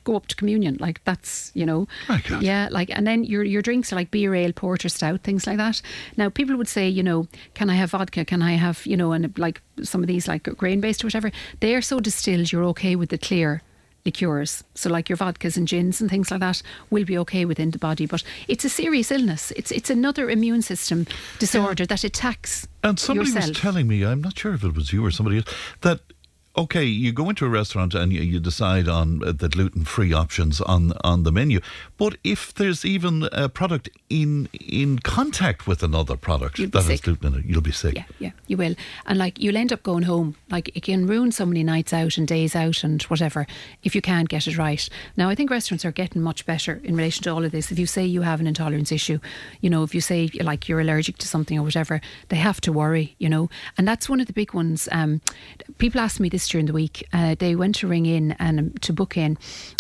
go 0.08 0.16
up 0.16 0.28
to 0.28 0.36
communion. 0.36 0.78
Like 0.80 1.04
that's 1.04 1.52
you 1.54 1.66
know, 1.66 1.88
yeah. 2.42 2.68
Like 2.72 2.90
and 2.90 3.06
then 3.06 3.24
your 3.24 3.44
your 3.44 3.62
drinks 3.62 3.92
are 3.92 3.96
like 3.96 4.12
beer, 4.12 4.34
ale, 4.34 4.54
porter, 4.54 4.90
stout, 4.90 5.22
things 5.22 5.46
like 5.46 5.58
that. 5.58 5.82
Now 6.18 6.30
people 6.30 6.58
would 6.58 6.68
say, 6.68 6.88
you 6.90 7.04
know, 7.04 7.28
can 7.54 7.70
I 7.70 7.76
have 7.76 7.92
vodka? 7.92 8.26
Can 8.26 8.42
I 8.42 8.54
have 8.54 8.86
you 8.86 8.98
know, 8.98 9.12
and 9.12 9.38
like 9.38 9.62
some 9.84 10.02
of 10.02 10.08
these 10.08 10.28
like 10.28 10.44
grain 10.44 10.82
based 10.82 11.04
or 11.04 11.08
whatever. 11.08 11.32
They 11.60 11.76
are 11.76 11.82
so 11.82 12.00
distilled. 12.00 12.52
You're 12.52 12.66
okay 12.66 12.96
with 12.96 13.10
the 13.10 13.18
clear 13.18 13.62
liqueurs. 14.08 14.64
So 14.74 14.90
like 14.90 15.10
your 15.10 15.18
vodkas 15.18 15.58
and 15.58 15.68
gins 15.68 16.02
and 16.02 16.10
things 16.10 16.32
like 16.32 16.40
that 16.40 16.64
will 16.90 17.06
be 17.06 17.18
okay 17.24 17.46
within 17.46 17.72
the 17.72 17.80
body. 17.90 18.06
But 18.08 18.24
it's 18.48 18.66
a 18.66 18.70
serious 18.70 19.12
illness. 19.12 19.52
It's 19.60 19.72
it's 19.72 19.90
another 19.90 20.30
immune 20.30 20.64
system 20.64 21.06
disorder 21.40 21.86
that 21.86 22.04
attacks 22.04 22.68
And 22.84 23.00
somebody 23.00 23.30
yourself. 23.30 23.50
was 23.50 23.60
telling 23.60 23.88
me, 23.88 24.06
I'm 24.06 24.22
not 24.22 24.38
sure 24.40 24.54
if 24.54 24.64
it 24.64 24.74
was 24.76 24.92
you 24.94 25.06
or 25.06 25.12
somebody 25.12 25.38
else, 25.38 25.54
that 25.82 26.00
okay, 26.56 26.84
you 26.84 27.12
go 27.12 27.30
into 27.30 27.46
a 27.46 27.50
restaurant 27.50 27.94
and 27.94 28.12
you, 28.12 28.22
you 28.22 28.40
decide 28.40 28.88
on 28.88 29.24
uh, 29.24 29.32
the 29.32 29.50
gluten-free 29.50 30.14
options 30.14 30.62
on 30.62 30.94
on 31.04 31.24
the 31.24 31.32
menu, 31.32 31.60
but 31.98 32.16
if 32.24 32.54
there's 32.54 32.86
even 32.86 33.28
a 33.32 33.50
product 33.50 33.90
in 34.10 34.48
in 34.54 35.00
contact 35.00 35.68
with 35.68 35.84
another 35.84 36.16
product 36.16 36.60
You'll 36.60 36.68
be 36.68 36.72
that 36.72 36.86
has 36.86 36.88
sick. 36.88 37.04
gluten 37.04 37.34
in 37.34 37.40
it, 37.40 37.46
you'll 37.46 37.62
be 37.62 37.72
sick. 37.72 37.96
Yeah, 37.96 38.04
yeah, 38.20 38.32
you 38.48 38.58
will. 38.58 38.76
And 39.06 39.18
like 39.18 39.40
you'll 39.40 39.58
end 39.58 39.74
up 39.74 39.84
going 39.84 40.04
home. 40.04 40.36
Like 40.50 40.70
it 40.76 40.84
can 40.84 41.08
ruin 41.08 41.32
so 41.32 41.46
many 41.46 41.64
nights 41.64 41.94
out 41.94 42.18
and 42.18 42.28
days 42.28 42.56
out 42.56 42.84
and 42.84 43.02
whatever 43.04 43.48
if 43.84 43.96
you 43.96 44.02
can't 44.02 44.30
get 44.30 44.48
it 44.48 44.58
right. 44.58 44.88
Now 45.16 45.30
I 45.30 45.36
think 45.36 45.50
restaurants 45.50 45.86
are 45.86 45.92
getting 45.92 46.22
much 46.22 46.46
better 46.46 46.80
in 46.84 46.96
relation 46.96 47.24
to 47.24 47.32
all 47.32 47.44
of 47.44 47.52
this. 47.52 47.72
If 47.72 47.80
you 47.80 47.88
say 47.88 48.06
you 48.06 48.22
have 48.22 48.40
an 48.40 48.48
intolerance 48.48 48.92
issue, 48.92 49.20
you 49.62 49.70
know, 49.70 49.84
if 49.84 49.96
you 49.96 50.02
say 50.02 50.30
like 50.42 50.70
you're 50.70 50.80
allergic 50.80 51.18
to 51.18 51.28
something 51.28 51.58
or 51.58 51.64
whatever, 51.64 52.02
they 52.30 52.38
have 52.38 52.62
to 52.62 52.72
worry, 52.72 53.16
you 53.18 53.30
know. 53.30 53.50
And 53.78 53.88
that's 53.88 54.08
one 54.10 54.20
of 54.20 54.28
the 54.28 54.34
big 54.34 54.54
ones. 54.54 54.88
Um, 54.92 55.22
people 55.78 56.00
asked 56.02 56.20
me 56.20 56.30
this 56.30 56.48
during 56.48 56.68
the 56.68 56.74
week. 56.74 57.08
Uh, 57.12 57.36
they 57.38 57.56
went 57.56 57.76
to 57.76 57.88
ring 57.88 58.06
in 58.06 58.34
and 58.34 58.60
um, 58.60 58.74
to 58.82 58.94
book 58.94 59.18
in, 59.18 59.38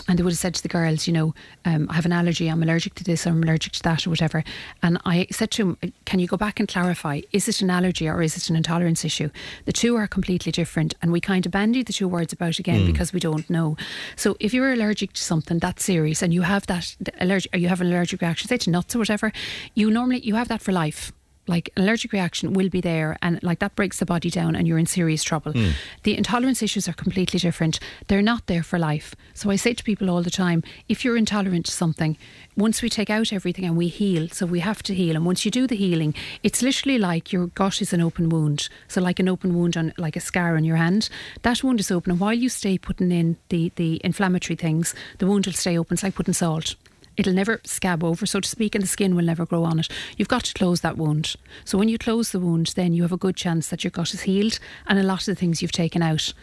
and 0.08 0.18
they 0.18 0.24
would 0.24 0.34
have 0.34 0.40
said 0.40 0.56
to 0.56 0.64
the 0.64 0.68
girls, 0.70 1.08
you 1.08 1.14
know, 1.14 1.36
um, 1.66 1.88
I 1.90 1.94
have 1.94 2.07
an 2.08 2.14
allergy. 2.14 2.48
I'm 2.48 2.64
allergic 2.64 2.96
to 2.96 3.04
this. 3.04 3.28
I'm 3.28 3.44
allergic 3.44 3.74
to 3.74 3.84
that 3.84 4.08
or 4.08 4.10
whatever. 4.10 4.44
And 4.82 4.98
I 5.06 5.28
said 5.30 5.52
to 5.52 5.76
him, 5.82 5.94
can 6.06 6.20
you 6.20 6.28
go 6.28 6.38
back 6.38 6.60
and 6.60 6.68
clarify? 6.68 7.22
Is 7.32 7.48
it 7.48 7.62
an 7.62 7.70
allergy 7.70 8.08
or 8.08 8.22
is 8.24 8.36
it 8.36 8.50
an 8.50 8.56
intolerance 8.56 9.06
issue? 9.06 9.30
The 9.66 9.74
two 9.74 9.96
are 9.96 10.08
completely 10.08 10.52
different, 10.52 10.96
and 11.02 11.12
we 11.12 11.22
kind 11.22 11.46
of 11.46 11.52
bandy 11.52 11.84
the 11.84 11.94
two 11.94 12.08
words 12.08 12.34
about 12.34 12.58
again 12.58 12.82
hmm. 12.82 12.92
because 12.92 13.14
we 13.14 13.20
don't 13.20 13.48
know. 13.50 13.78
So 14.16 14.36
if 14.40 14.54
you're 14.54 14.74
allergic 14.74 15.14
to 15.14 15.22
something 15.22 15.60
that's 15.60 15.84
serious 15.84 16.24
and 16.24 16.34
you 16.34 16.42
have 16.42 16.66
that 16.68 16.96
allergic, 17.20 17.54
or 17.54 17.60
you 17.60 17.68
have 17.68 17.82
an 17.82 17.88
allergic 17.88 18.22
reaction, 18.22 18.48
say 18.48 18.58
to 18.58 18.70
nuts 18.70 18.96
or 18.96 19.00
whatever, 19.00 19.32
you 19.76 19.92
normally 19.92 20.22
you 20.22 20.36
have 20.36 20.48
that 20.48 20.62
for 20.62 20.72
life. 20.72 21.12
Like 21.48 21.70
an 21.76 21.84
allergic 21.84 22.12
reaction 22.12 22.54
will 22.54 22.70
be 22.70 22.82
there, 22.82 23.18
and 23.22 23.42
like 23.42 23.60
that 23.60 23.76
breaks 23.76 24.00
the 24.00 24.06
body 24.06 24.30
down, 24.30 24.56
and 24.56 24.68
you're 24.68 24.78
in 24.78 24.86
serious 24.86 25.24
trouble. 25.24 25.54
Hmm. 25.54 25.70
The 26.04 26.18
intolerance 26.18 26.62
issues 26.62 26.88
are 26.88 26.94
completely 26.94 27.40
different. 27.40 27.80
They're 28.08 28.22
not 28.22 28.48
there 28.48 28.64
for 28.64 28.78
life. 28.78 29.16
So 29.34 29.50
I 29.50 29.56
say 29.56 29.74
to 29.74 29.84
people 29.84 30.10
all 30.10 30.24
the 30.24 30.30
time 30.30 30.64
if 30.90 31.04
you're 31.04 31.18
intolerant 31.18 31.66
to 31.68 31.72
something, 31.72 32.18
once 32.56 32.82
we 32.82 32.90
take 32.90 33.10
out 33.10 33.32
everything 33.32 33.66
and 33.66 33.78
we 33.78 33.88
heal, 33.88 34.28
so 34.30 34.46
we 34.46 34.60
have 34.60 34.82
to 34.84 34.94
heal. 34.94 35.16
And 35.16 35.26
once 35.26 35.46
you 35.46 35.52
do 35.52 35.68
the 35.68 35.76
healing, 35.76 36.14
it's 36.44 36.62
literally 36.62 36.98
like 36.98 37.32
your 37.32 37.48
gut 37.48 37.82
is 37.82 37.94
an 37.94 38.02
open 38.02 38.30
wound. 38.30 38.70
So, 38.88 39.02
like 39.02 39.20
an 39.20 39.30
open 39.30 39.56
wound 39.56 39.78
on, 39.78 39.94
like 39.98 40.16
a 40.16 40.20
scar 40.22 40.56
on 40.56 40.64
your 40.64 40.78
hand, 40.78 41.10
that 41.44 41.64
wound 41.64 41.80
is 41.80 41.92
open. 41.92 42.12
And 42.12 42.20
while 42.20 42.34
you 42.34 42.50
stay 42.50 42.78
putting 42.78 43.12
in 43.12 43.38
the, 43.50 43.72
the 43.76 44.02
inflammatory 44.04 44.56
things, 44.56 44.94
the 45.20 45.28
wound 45.28 45.46
will 45.46 45.54
stay 45.54 45.78
open. 45.78 45.96
It's 45.96 46.04
like 46.04 46.16
putting 46.16 46.34
salt. 46.34 46.76
It'll 47.18 47.34
never 47.34 47.60
scab 47.64 48.04
over, 48.04 48.26
so 48.26 48.40
to 48.40 48.48
speak, 48.48 48.76
and 48.76 48.84
the 48.84 48.88
skin 48.88 49.16
will 49.16 49.26
never 49.26 49.46
grow 49.46 49.64
on 49.64 49.80
it. 49.80 49.90
You've 50.18 50.28
got 50.28 50.44
to 50.46 50.54
close 50.54 50.82
that 50.82 50.98
wound. 50.98 51.36
So 51.66 51.78
when 51.78 51.90
you 51.90 51.98
close 51.98 52.32
the 52.32 52.40
wound, 52.40 52.68
then 52.76 52.94
you 52.94 53.02
have 53.02 53.12
a 53.12 53.18
good 53.18 53.36
chance 53.36 53.70
that 53.70 53.84
your 53.84 53.92
gut 53.92 54.14
is 54.14 54.22
healed, 54.22 54.60
and 54.86 55.00
a 55.00 55.04
lot 55.04 55.22
of 55.22 55.26
the 55.26 55.36
things 55.36 55.62
you've 55.62 55.72
taken 55.72 56.04
out, 56.04 56.34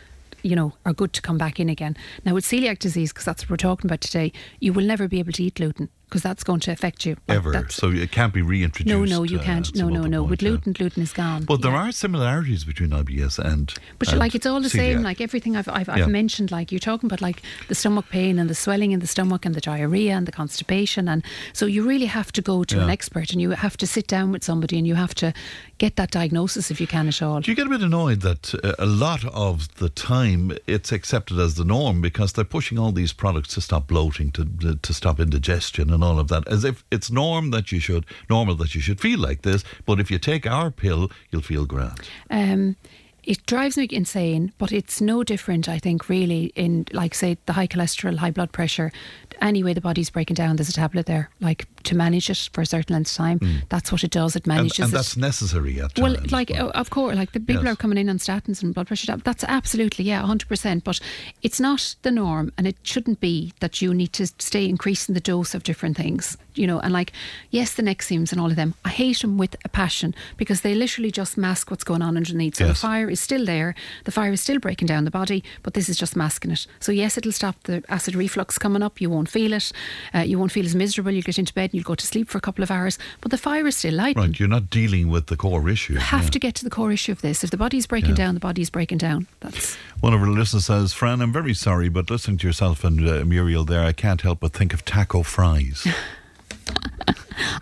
you 0.42 0.56
know, 0.56 0.74
are 0.84 0.92
good 0.92 1.12
to 1.12 1.22
come 1.22 1.38
back 1.38 1.60
in 1.60 1.68
again. 1.68 1.96
Now 2.24 2.34
with 2.34 2.44
celiac 2.44 2.80
disease, 2.80 3.12
because 3.12 3.24
that's 3.24 3.44
what 3.44 3.50
we're 3.50 3.56
talking 3.56 3.88
about 3.88 4.00
today, 4.00 4.32
you 4.58 4.72
will 4.72 4.84
never 4.84 5.06
be 5.06 5.20
able 5.20 5.32
to 5.32 5.44
eat 5.44 5.54
gluten 5.54 5.88
because 6.14 6.22
that's 6.22 6.44
going 6.44 6.60
to 6.60 6.70
affect 6.70 7.04
you 7.04 7.16
Ever. 7.28 7.50
that's- 7.50 7.74
So 7.74 7.90
it 7.90 8.12
can't 8.12 8.32
be 8.32 8.40
reintroduced. 8.40 8.86
no, 8.86 9.04
no, 9.04 9.24
you 9.24 9.40
uh, 9.40 9.42
can't. 9.42 9.68
at 9.68 9.74
No, 9.74 9.88
no, 9.88 10.02
no. 10.02 10.20
point, 10.20 10.30
With 10.30 10.42
yeah. 10.42 10.48
gluten, 10.50 10.72
gluten 10.72 11.02
is 11.02 11.12
gone. 11.12 11.42
But 11.42 11.60
there 11.62 11.72
Yeah. 11.72 11.88
are 11.88 11.92
similarities 11.92 12.62
between 12.62 12.90
IBS 12.90 13.36
and. 13.40 13.74
But 13.98 14.10
and 14.10 14.20
like 14.20 14.36
it's 14.36 14.46
all 14.46 14.60
the 14.60 14.70
same, 14.70 15.02
like 15.02 15.20
everything 15.20 15.56
I've 15.56 15.68
I've, 15.68 15.88
Yeah. 15.88 16.04
I've 16.04 16.08
mentioned. 16.08 16.52
Like 16.52 16.70
you're 16.70 16.78
talking 16.78 17.08
about 17.08 17.20
like 17.20 17.42
the 17.66 17.74
stomach 17.74 18.06
pain 18.10 18.38
and 18.38 18.48
the 18.48 18.54
swelling 18.54 18.92
in 18.92 19.00
the 19.00 19.08
stomach 19.08 19.44
and 19.44 19.56
the 19.56 19.60
diarrhea 19.60 20.12
and 20.14 20.24
the 20.24 20.30
constipation, 20.30 21.08
and 21.08 21.24
so 21.52 21.66
you 21.66 21.82
really 21.82 22.06
have 22.06 22.30
to 22.30 22.42
go 22.42 22.62
to 22.62 22.80
an 22.80 22.90
expert 22.90 23.32
and 23.32 23.40
you 23.42 23.50
have 23.50 23.76
to 23.78 23.86
sit 23.86 24.06
down 24.06 24.30
with 24.30 24.44
somebody 24.44 24.78
and 24.78 24.86
you 24.86 24.94
have 24.94 25.16
to 25.16 25.32
get 25.78 25.96
that 25.96 26.12
diagnosis 26.12 26.70
if 26.70 26.80
you 26.80 26.86
can 26.86 27.08
at 27.08 27.20
all. 27.22 27.40
Do 27.40 27.50
you 27.50 27.56
get 27.56 27.66
a 27.66 27.70
bit 27.70 27.82
annoyed 27.82 28.20
that 28.20 28.54
uh, 28.62 28.74
a 28.78 28.86
lot 28.86 29.24
of 29.24 29.74
the 29.78 29.88
time 29.88 30.52
it's 30.68 30.92
accepted 30.92 31.40
as 31.40 31.54
the 31.56 31.64
norm 31.64 32.00
because 32.00 32.34
they're 32.34 32.44
pushing 32.44 32.78
all 32.78 32.92
these 32.92 33.12
products 33.12 33.54
to 33.54 33.60
stop 33.60 33.88
bloating, 33.88 34.30
to 34.30 34.44
to, 34.44 34.76
to 34.76 34.94
stop 34.94 35.18
indigestion, 35.18 35.90
and 35.90 36.03
all 36.04 36.18
of 36.18 36.28
that, 36.28 36.46
as 36.48 36.64
if 36.64 36.84
it's 36.90 37.10
norm 37.10 37.50
that 37.50 37.72
you 37.72 37.80
should 37.80 38.04
normal 38.30 38.54
that 38.56 38.74
you 38.74 38.80
should 38.80 39.00
feel 39.00 39.18
like 39.18 39.42
this. 39.42 39.64
But 39.86 40.00
if 40.00 40.10
you 40.10 40.18
take 40.18 40.46
our 40.46 40.70
pill, 40.70 41.10
you'll 41.30 41.42
feel 41.42 41.66
grand. 41.66 42.00
Um, 42.30 42.76
it 43.22 43.46
drives 43.46 43.76
me 43.76 43.88
insane, 43.90 44.52
but 44.58 44.70
it's 44.70 45.00
no 45.00 45.24
different, 45.24 45.68
I 45.68 45.78
think, 45.78 46.08
really, 46.08 46.52
in 46.54 46.86
like, 46.92 47.14
say, 47.14 47.38
the 47.46 47.54
high 47.54 47.66
cholesterol, 47.66 48.18
high 48.18 48.30
blood 48.30 48.52
pressure. 48.52 48.92
Anyway, 49.40 49.72
the 49.72 49.80
body's 49.80 50.10
breaking 50.10 50.34
down, 50.34 50.56
there's 50.56 50.68
a 50.68 50.74
tablet 50.74 51.06
there, 51.06 51.30
like 51.40 51.66
to 51.84 51.96
manage 51.96 52.28
it 52.30 52.48
for 52.52 52.60
a 52.62 52.66
certain 52.66 52.94
length 52.94 53.10
of 53.10 53.16
time. 53.16 53.40
That's 53.68 53.90
what 53.92 54.04
it 54.04 54.10
does, 54.10 54.36
it. 54.36 54.44
And, 54.46 54.54
manages 54.56 54.78
and 54.80 54.88
it. 54.92 54.96
that's 54.96 55.16
necessary 55.16 55.80
at 55.80 55.98
Well, 55.98 56.16
like, 56.30 56.50
o- 56.50 56.70
of 56.70 56.90
course, 56.90 57.16
like 57.16 57.32
the 57.32 57.40
people 57.40 57.64
Yes. 57.64 57.72
are 57.74 57.76
coming 57.76 57.98
in 57.98 58.08
on 58.08 58.18
statins 58.18 58.62
and 58.62 58.74
blood 58.74 58.86
pressure. 58.86 59.16
That's 59.16 59.44
absolutely, 59.44 60.04
yeah, 60.04 60.22
100%. 60.22 60.84
But 60.84 61.00
it's 61.42 61.60
not 61.60 61.94
the 62.02 62.10
norm, 62.10 62.52
and 62.58 62.66
it 62.66 62.76
shouldn't 62.82 63.20
be 63.20 63.52
that 63.60 63.80
you 63.82 63.94
need 63.94 64.12
to 64.14 64.26
stay 64.38 64.68
increasing 64.68 65.14
the 65.14 65.20
dose 65.20 65.54
of 65.54 65.62
different 65.62 65.96
things, 65.96 66.36
you 66.54 66.66
know. 66.66 66.80
And 66.80 66.92
like, 66.92 67.12
yes, 67.50 67.74
the 67.74 67.82
Nexiums 67.82 68.32
and 68.32 68.40
all 68.40 68.50
of 68.50 68.56
them, 68.56 68.74
I 68.84 68.88
hate 68.90 69.20
them 69.20 69.38
with 69.38 69.56
a 69.64 69.68
passion 69.68 70.14
because 70.36 70.60
they 70.62 70.74
literally 70.74 71.10
just 71.10 71.36
mask 71.36 71.70
what's 71.70 71.84
going 71.84 72.02
on 72.02 72.16
underneath. 72.16 72.56
So 72.56 72.66
Yes. 72.66 72.76
the 72.76 72.80
fire 72.80 73.10
is 73.10 73.20
still 73.20 73.44
there, 73.44 73.74
the 74.04 74.10
fire 74.12 74.32
is 74.32 74.40
still 74.40 74.58
breaking 74.58 74.86
down 74.86 75.04
the 75.04 75.10
body, 75.10 75.42
but 75.62 75.74
this 75.74 75.88
is 75.88 75.96
just 75.96 76.16
masking 76.16 76.50
it. 76.50 76.66
So, 76.80 76.92
yes, 76.92 77.16
it'll 77.18 77.32
stop 77.32 77.62
the 77.64 77.82
acid 77.88 78.14
reflux 78.14 78.58
coming 78.58 78.82
up. 78.82 79.00
You 79.00 79.10
won't 79.10 79.28
feel 79.28 79.52
it. 79.52 79.72
Uh, 80.14 80.20
you 80.20 80.38
won't 80.38 80.52
feel 80.52 80.64
as 80.66 80.74
miserable. 80.74 81.10
You'll 81.12 81.22
get 81.22 81.38
into 81.38 81.52
bed 81.54 81.70
and 81.72 81.73
you'll 81.74 81.84
go 81.84 81.94
to 81.94 82.06
sleep 82.06 82.28
for 82.28 82.38
a 82.38 82.40
couple 82.40 82.62
of 82.62 82.70
hours, 82.70 82.98
but 83.20 83.30
the 83.30 83.38
fire 83.38 83.66
is 83.66 83.76
still 83.76 83.94
lighting. 83.94 84.22
right, 84.22 84.38
you're 84.38 84.48
not 84.48 84.70
dealing 84.70 85.08
with 85.08 85.26
the 85.26 85.36
core 85.36 85.68
issue. 85.68 85.94
You 85.94 85.98
have 85.98 86.24
yeah. 86.24 86.30
to 86.30 86.38
get 86.38 86.54
to 86.56 86.64
the 86.64 86.70
core 86.70 86.92
issue 86.92 87.12
of 87.12 87.20
this. 87.20 87.42
If 87.44 87.50
the 87.50 87.56
body's 87.56 87.86
breaking 87.86 88.10
Yeah. 88.10 88.16
down, 88.26 88.34
the 88.34 88.40
body's 88.40 88.70
breaking 88.70 88.98
down. 88.98 89.26
That's 89.40 89.76
One 90.00 90.14
of 90.14 90.20
our 90.20 90.28
listeners 90.28 90.66
says, 90.66 90.92
Fran, 90.92 91.20
I'm 91.20 91.32
very 91.32 91.54
sorry, 91.54 91.88
but 91.88 92.10
listening 92.10 92.38
to 92.38 92.46
yourself 92.46 92.84
and 92.84 93.06
uh, 93.08 93.24
Muriel 93.24 93.64
there, 93.64 93.84
I 93.84 93.92
can't 93.92 94.20
help 94.22 94.40
but 94.40 94.52
think 94.52 94.72
of 94.72 94.84
taco 94.84 95.22
fries. 95.22 95.86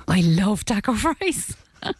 I 0.09 0.21
love 0.21 0.65
taco 0.65 0.95
fries. 0.95 1.57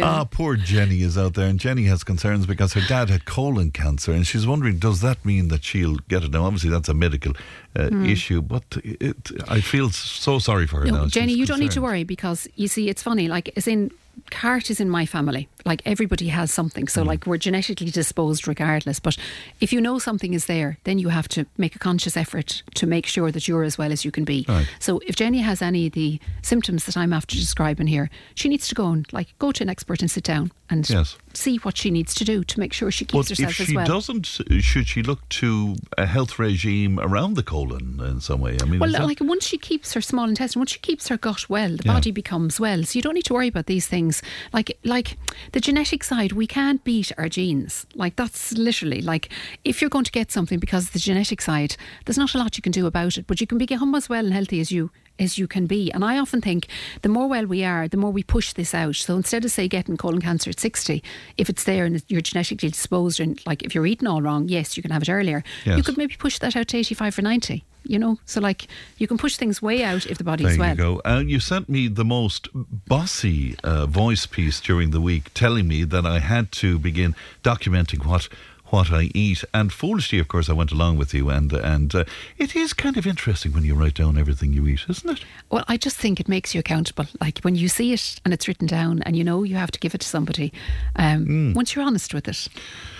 Ah, 0.00 0.24
poor 0.24 0.56
Jenny 0.56 1.02
is 1.02 1.18
out 1.18 1.34
there, 1.34 1.46
and 1.46 1.60
Jenny 1.60 1.84
has 1.84 2.02
concerns 2.02 2.46
because 2.46 2.72
her 2.72 2.80
dad 2.88 3.10
had 3.10 3.24
colon 3.24 3.70
cancer, 3.70 4.12
and 4.12 4.26
she's 4.26 4.46
wondering, 4.46 4.78
does 4.78 5.00
that 5.02 5.22
mean 5.24 5.48
that 5.48 5.64
she'll 5.64 5.96
get 6.08 6.24
it? 6.24 6.30
Now, 6.30 6.44
obviously, 6.44 6.70
that's 6.70 6.88
a 6.88 6.94
medical 6.94 7.34
uh, 7.78 7.90
issue, 8.02 8.40
but 8.40 8.64
it, 8.82 9.30
I 9.48 9.60
feel 9.60 9.90
so 9.90 10.38
sorry 10.38 10.66
for 10.66 10.80
her. 10.80 10.86
No, 10.86 10.92
now. 10.92 11.06
Jenny, 11.06 11.32
She's 11.32 11.40
you 11.40 11.46
don't 11.46 11.60
need 11.60 11.72
to 11.72 11.82
worry 11.82 12.04
because 12.04 12.48
you 12.56 12.68
see, 12.68 12.88
it's 12.88 13.02
funny. 13.02 13.28
Like, 13.28 13.52
as 13.56 13.68
in, 13.68 13.90
heart 14.32 14.70
is 14.70 14.80
in 14.80 14.88
my 14.88 15.04
family. 15.04 15.48
Like 15.64 15.82
everybody 15.84 16.28
has 16.28 16.50
something, 16.52 16.86
Mm. 16.86 16.90
so 16.90 17.02
like 17.02 17.26
we're 17.26 17.38
genetically 17.38 17.90
disposed 17.90 18.48
regardless. 18.48 18.98
But 19.00 19.16
if 19.60 19.72
you 19.72 19.80
know 19.80 19.98
something 19.98 20.34
is 20.34 20.46
there, 20.46 20.78
then 20.84 20.98
you 20.98 21.08
have 21.10 21.28
to 21.28 21.46
make 21.56 21.76
a 21.76 21.78
conscious 21.78 22.16
effort 22.16 22.62
to 22.74 22.86
make 22.86 23.06
sure 23.06 23.30
that 23.30 23.46
you're 23.46 23.62
as 23.64 23.78
well 23.78 23.92
as 23.92 24.04
you 24.04 24.10
can 24.10 24.24
be. 24.24 24.44
Right. 24.48 24.66
So 24.80 25.00
if 25.06 25.16
Jenny 25.16 25.38
has 25.38 25.62
any 25.62 25.86
of 25.86 25.92
the 25.92 26.18
symptoms 26.42 26.84
that 26.86 26.96
I'm 26.96 27.12
after 27.12 27.36
describing 27.36 27.86
here, 27.86 28.10
she 28.34 28.48
needs 28.48 28.66
to 28.68 28.74
go 28.74 28.88
and 28.88 29.06
like 29.12 29.28
go 29.38 29.52
to 29.52 29.62
an 29.62 29.68
expert 29.70 30.00
and 30.02 30.10
sit 30.10 30.24
down 30.24 30.50
and 30.68 30.88
Yes. 30.88 31.16
see 31.34 31.56
what 31.58 31.76
she 31.76 31.90
needs 31.90 32.14
to 32.14 32.24
do 32.24 32.42
to 32.44 32.58
make 32.58 32.72
sure 32.72 32.90
she 32.90 33.04
keeps 33.04 33.28
But 33.28 33.38
herself 33.38 33.50
if 33.52 33.60
as 33.60 33.66
she 33.68 33.74
doesn't, 33.74 34.26
should 34.62 34.88
she 34.88 35.02
look 35.02 35.28
to 35.28 35.76
a 35.98 36.06
health 36.06 36.38
regime 36.38 36.98
around 36.98 37.34
the 37.34 37.42
colon 37.42 38.00
in 38.00 38.20
some 38.20 38.40
way? 38.40 38.56
I 38.60 38.64
mean, 38.64 38.80
Well, 38.80 38.90
that- 38.92 39.04
like 39.04 39.20
once 39.20 39.46
she 39.46 39.58
keeps 39.58 39.92
her 39.92 40.00
small 40.00 40.28
intestine, 40.28 40.60
once 40.60 40.72
she 40.72 40.78
keeps 40.78 41.08
her 41.08 41.16
gut 41.18 41.48
well, 41.50 41.76
the 41.76 41.82
Yeah. 41.84 41.92
body 41.92 42.10
becomes 42.10 42.58
well. 42.58 42.84
So 42.84 42.98
you 42.98 43.02
don't 43.02 43.14
need 43.14 43.26
to 43.26 43.34
worry 43.34 43.48
about 43.48 43.66
these 43.66 43.86
things. 43.86 44.22
Like, 44.52 44.78
like 44.82 45.18
the 45.52 45.60
genetic 45.60 46.02
side, 46.04 46.32
we 46.32 46.46
can't 46.46 46.82
beat 46.82 47.12
our 47.16 47.28
genes. 47.28 47.86
Like 47.94 48.16
that's 48.16 48.52
literally 48.52 49.00
like 49.00 49.28
if 49.64 49.80
you're 49.80 49.90
going 49.90 50.04
to 50.04 50.12
get 50.12 50.32
something 50.32 50.58
because 50.58 50.86
of 50.86 50.92
the 50.92 50.98
genetic 50.98 51.40
side, 51.40 51.76
there's 52.04 52.18
not 52.18 52.34
a 52.34 52.38
lot 52.38 52.56
you 52.56 52.62
can 52.62 52.72
do 52.72 52.86
about 52.86 53.16
it. 53.16 53.26
But 53.26 53.40
you 53.40 53.46
can 53.46 53.58
become 53.58 53.94
as 53.94 54.08
well 54.08 54.24
and 54.24 54.34
healthy 54.34 54.60
as 54.60 54.72
you 54.72 54.90
as 55.18 55.38
you 55.38 55.46
can 55.46 55.66
be. 55.66 55.90
And 55.92 56.04
I 56.04 56.18
often 56.18 56.40
think 56.40 56.68
the 57.02 57.08
more 57.08 57.28
well 57.28 57.46
we 57.46 57.64
are, 57.64 57.86
the 57.86 57.96
more 57.96 58.10
we 58.10 58.22
push 58.22 58.54
this 58.54 58.74
out. 58.74 58.96
So 58.96 59.14
instead 59.14 59.44
of 59.44 59.50
say 59.50 59.68
getting 59.68 59.96
colon 59.96 60.20
cancer 60.20 60.50
at 60.50 60.58
60, 60.58 61.02
if 61.36 61.48
it's 61.48 61.64
there 61.64 61.84
and 61.84 62.02
you're 62.08 62.22
genetically 62.22 62.70
disposed 62.70 63.20
and 63.20 63.40
like 63.46 63.62
if 63.62 63.74
you're 63.74 63.86
eating 63.86 64.08
all 64.08 64.22
wrong, 64.22 64.48
yes, 64.48 64.76
you 64.76 64.82
can 64.82 64.90
have 64.90 65.02
it 65.02 65.10
earlier. 65.10 65.44
Yes. 65.64 65.76
You 65.76 65.82
could 65.82 65.98
maybe 65.98 66.16
push 66.16 66.38
that 66.38 66.56
out 66.56 66.68
to 66.68 66.78
85 66.78 67.18
or 67.18 67.22
90. 67.22 67.64
You 67.84 67.98
know, 67.98 68.18
so 68.26 68.40
like 68.40 68.68
you 68.98 69.06
can 69.06 69.18
push 69.18 69.36
things 69.36 69.60
way 69.60 69.82
out 69.82 70.06
if 70.06 70.18
the 70.18 70.24
body's 70.24 70.56
There 70.56 70.58
well. 70.58 70.70
you 70.70 70.76
go. 70.76 71.02
Uh, 71.04 71.22
you 71.26 71.40
sent 71.40 71.68
me 71.68 71.88
the 71.88 72.04
most 72.04 72.48
bossy 72.52 73.56
uh, 73.64 73.86
voice 73.86 74.26
piece 74.26 74.60
during 74.60 74.90
the 74.90 75.00
week, 75.00 75.34
telling 75.34 75.66
me 75.66 75.84
that 75.84 76.06
I 76.06 76.20
had 76.20 76.52
to 76.52 76.78
begin 76.78 77.14
documenting 77.42 78.06
what 78.06 78.28
what 78.72 78.90
I 78.90 79.10
eat. 79.14 79.44
And 79.52 79.70
foolishly, 79.70 80.18
of 80.18 80.28
course, 80.28 80.48
I 80.48 80.54
went 80.54 80.72
along 80.72 80.96
with 80.96 81.12
you. 81.12 81.28
And 81.28 81.52
and 81.52 81.94
uh, 81.94 82.04
it 82.38 82.56
is 82.56 82.72
kind 82.72 82.96
of 82.96 83.06
interesting 83.06 83.52
when 83.52 83.64
you 83.64 83.74
write 83.74 83.94
down 83.94 84.16
everything 84.16 84.52
you 84.54 84.66
eat, 84.66 84.86
isn't 84.88 85.18
it? 85.18 85.24
Well, 85.50 85.64
I 85.68 85.76
just 85.76 85.96
think 85.98 86.18
it 86.18 86.28
makes 86.28 86.54
you 86.54 86.60
accountable. 86.60 87.06
Like 87.20 87.40
when 87.40 87.54
you 87.54 87.68
see 87.68 87.92
it 87.92 88.20
and 88.24 88.32
it's 88.32 88.48
written 88.48 88.66
down, 88.66 89.02
and 89.02 89.14
you 89.14 89.24
know 89.24 89.42
you 89.42 89.56
have 89.56 89.70
to 89.72 89.78
give 89.78 89.94
it 89.94 90.00
to 90.00 90.08
somebody. 90.08 90.52
Um, 90.96 91.52
Once 91.54 91.74
you're 91.74 91.84
honest 91.84 92.14
with 92.14 92.26
it, 92.26 92.48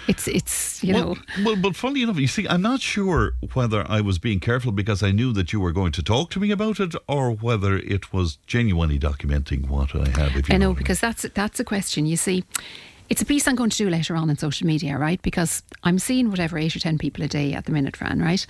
it's 0.09 0.29
it's 0.29 0.85
you 0.85 0.93
well, 0.95 1.15
know. 1.15 1.45
well, 1.45 1.57
but 1.57 1.75
funny 1.75 2.03
enough, 2.03 2.19
you 2.19 2.27
see, 2.27 2.47
I'm 2.49 2.63
not 2.63 2.81
sure 2.81 3.33
whether 3.55 3.87
I 3.89 4.03
was 4.03 4.19
being 4.19 4.41
careful 4.41 4.73
because 4.73 5.03
I 5.03 5.11
knew 5.11 5.33
that 5.33 5.53
you 5.53 5.61
were 5.61 5.73
going 5.73 5.93
to 5.93 6.03
talk 6.03 6.31
to 6.31 6.41
me 6.41 6.51
about 6.51 6.81
it, 6.81 6.95
or 7.09 7.31
whether 7.31 7.77
it 7.79 8.13
was 8.13 8.39
genuinely 8.47 8.99
documenting 8.99 9.69
what 9.69 9.95
I 9.95 10.09
have. 10.21 10.33
I 10.51 10.59
know 10.59 10.71
what 10.71 10.79
because 10.79 11.01
that's 11.01 11.23
that's 11.35 11.61
a 11.61 11.65
question. 11.65 12.05
You 12.05 12.17
see, 12.17 12.45
it's 13.09 13.23
a 13.23 13.27
piece 13.27 13.47
I'm 13.47 13.57
going 13.57 13.71
to 13.71 13.77
do 13.77 13.91
later 13.91 14.17
on 14.17 14.31
in 14.31 14.39
social 14.39 14.67
media, 14.67 14.97
right? 14.99 15.21
Because 15.23 15.63
I'm 15.83 15.99
seeing 15.99 16.31
whatever 16.31 16.59
eight 16.59 16.75
or 16.75 16.81
ten 16.81 16.99
people 16.99 17.25
a 17.25 17.29
day 17.29 17.53
at 17.53 17.67
the 17.67 17.73
minute, 17.73 17.97
Fran, 17.97 18.21
right? 18.21 18.47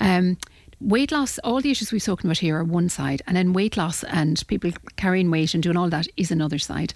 Um, 0.00 0.38
weight 0.80 1.12
loss, 1.12 1.38
all 1.40 1.60
the 1.60 1.70
issues 1.70 1.92
we've 1.92 2.02
spoken 2.02 2.28
about 2.28 2.38
here 2.38 2.56
are 2.56 2.64
one 2.64 2.88
side, 2.88 3.22
and 3.26 3.36
then 3.36 3.52
weight 3.52 3.76
loss 3.76 4.04
and 4.04 4.42
people 4.46 4.70
carrying 4.96 5.30
weight 5.30 5.54
and 5.54 5.62
doing 5.62 5.76
all 5.76 5.90
that 5.90 6.08
is 6.16 6.30
another 6.30 6.58
side. 6.58 6.94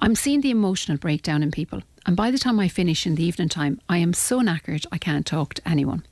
I'm 0.00 0.14
seeing 0.14 0.40
the 0.40 0.50
emotional 0.50 0.98
breakdown 0.98 1.42
in 1.42 1.50
people. 1.50 1.82
And 2.06 2.16
by 2.16 2.30
the 2.30 2.38
time 2.38 2.58
I 2.58 2.68
finish 2.68 3.06
in 3.06 3.14
the 3.14 3.24
evening 3.24 3.48
time, 3.48 3.80
I 3.88 3.98
am 3.98 4.12
so 4.12 4.40
knackered 4.40 4.84
I 4.90 4.98
can't 4.98 5.24
talk 5.24 5.54
to 5.54 5.68
anyone. 5.68 6.04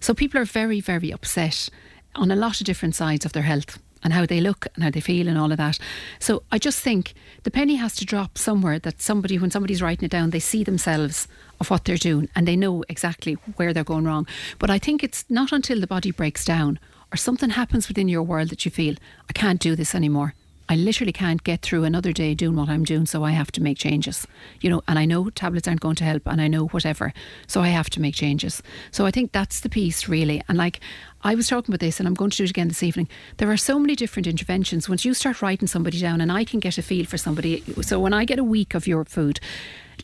So 0.00 0.14
people 0.14 0.40
are 0.40 0.46
very, 0.46 0.80
very 0.80 1.10
upset 1.10 1.68
on 2.14 2.30
a 2.30 2.36
lot 2.36 2.60
of 2.60 2.66
different 2.66 2.94
sides 2.94 3.26
of 3.26 3.32
their 3.32 3.42
health 3.42 3.78
and 4.04 4.12
how 4.12 4.26
they 4.26 4.40
look 4.40 4.68
and 4.74 4.84
how 4.84 4.90
they 4.90 5.00
feel 5.00 5.26
and 5.26 5.38
all 5.38 5.50
of 5.50 5.58
that. 5.58 5.78
So 6.20 6.42
I 6.52 6.58
just 6.58 6.80
think 6.80 7.14
the 7.42 7.50
penny 7.50 7.76
has 7.76 7.96
to 7.96 8.04
drop 8.04 8.38
somewhere 8.38 8.78
that 8.80 9.00
somebody, 9.00 9.38
when 9.38 9.50
somebody's 9.50 9.82
writing 9.82 10.04
it 10.04 10.12
down, 10.12 10.30
they 10.30 10.40
see 10.40 10.62
themselves 10.62 11.26
of 11.58 11.70
what 11.70 11.84
they're 11.84 11.96
doing 11.96 12.28
and 12.36 12.46
they 12.46 12.56
know 12.56 12.84
exactly 12.88 13.34
where 13.56 13.72
they're 13.72 13.82
going 13.82 14.04
wrong. 14.04 14.28
But 14.58 14.70
I 14.70 14.78
think 14.78 15.02
it's 15.02 15.24
not 15.28 15.50
until 15.50 15.80
the 15.80 15.86
body 15.86 16.10
breaks 16.10 16.44
down 16.44 16.78
or 17.12 17.16
something 17.16 17.50
happens 17.50 17.88
within 17.88 18.08
your 18.08 18.22
world 18.22 18.50
that 18.50 18.64
you 18.64 18.70
feel, 18.70 18.94
I 19.28 19.32
can't 19.32 19.60
do 19.60 19.74
this 19.74 19.94
anymore. 19.94 20.34
I 20.68 20.76
literally 20.76 21.12
can't 21.12 21.44
get 21.44 21.62
through 21.62 21.84
another 21.84 22.12
day 22.12 22.34
doing 22.34 22.56
what 22.56 22.68
I'm 22.68 22.84
doing, 22.84 23.06
so 23.06 23.22
I 23.22 23.32
have 23.32 23.52
to 23.52 23.62
make 23.62 23.78
changes. 23.78 24.26
You 24.60 24.70
know, 24.70 24.82
and 24.88 24.98
I 24.98 25.04
know 25.04 25.30
tablets 25.30 25.68
aren't 25.68 25.80
going 25.80 25.96
to 25.96 26.04
help, 26.04 26.26
and 26.26 26.40
I 26.40 26.48
know 26.48 26.66
whatever, 26.68 27.12
so 27.46 27.60
I 27.60 27.68
have 27.68 27.90
to 27.90 28.00
make 28.00 28.14
changes. 28.14 28.62
So 28.90 29.06
I 29.06 29.10
think 29.10 29.32
that's 29.32 29.60
the 29.60 29.68
piece, 29.68 30.08
really. 30.08 30.42
And 30.48 30.56
like 30.56 30.80
I 31.22 31.34
was 31.34 31.48
talking 31.48 31.72
about 31.72 31.80
this, 31.80 32.00
and 32.00 32.06
I'm 32.08 32.14
going 32.14 32.30
to 32.30 32.36
do 32.36 32.44
it 32.44 32.50
again 32.50 32.68
this 32.68 32.82
evening. 32.82 33.08
There 33.36 33.50
are 33.50 33.56
so 33.56 33.78
many 33.78 33.94
different 33.94 34.26
interventions. 34.26 34.88
Once 34.88 35.04
you 35.04 35.14
start 35.14 35.42
writing 35.42 35.68
somebody 35.68 36.00
down, 36.00 36.20
and 36.20 36.32
I 36.32 36.44
can 36.44 36.60
get 36.60 36.78
a 36.78 36.82
feel 36.82 37.06
for 37.06 37.18
somebody. 37.18 37.62
So 37.82 38.00
when 38.00 38.12
I 38.12 38.24
get 38.24 38.38
a 38.38 38.44
week 38.44 38.74
of 38.74 38.86
your 38.86 39.04
food, 39.04 39.40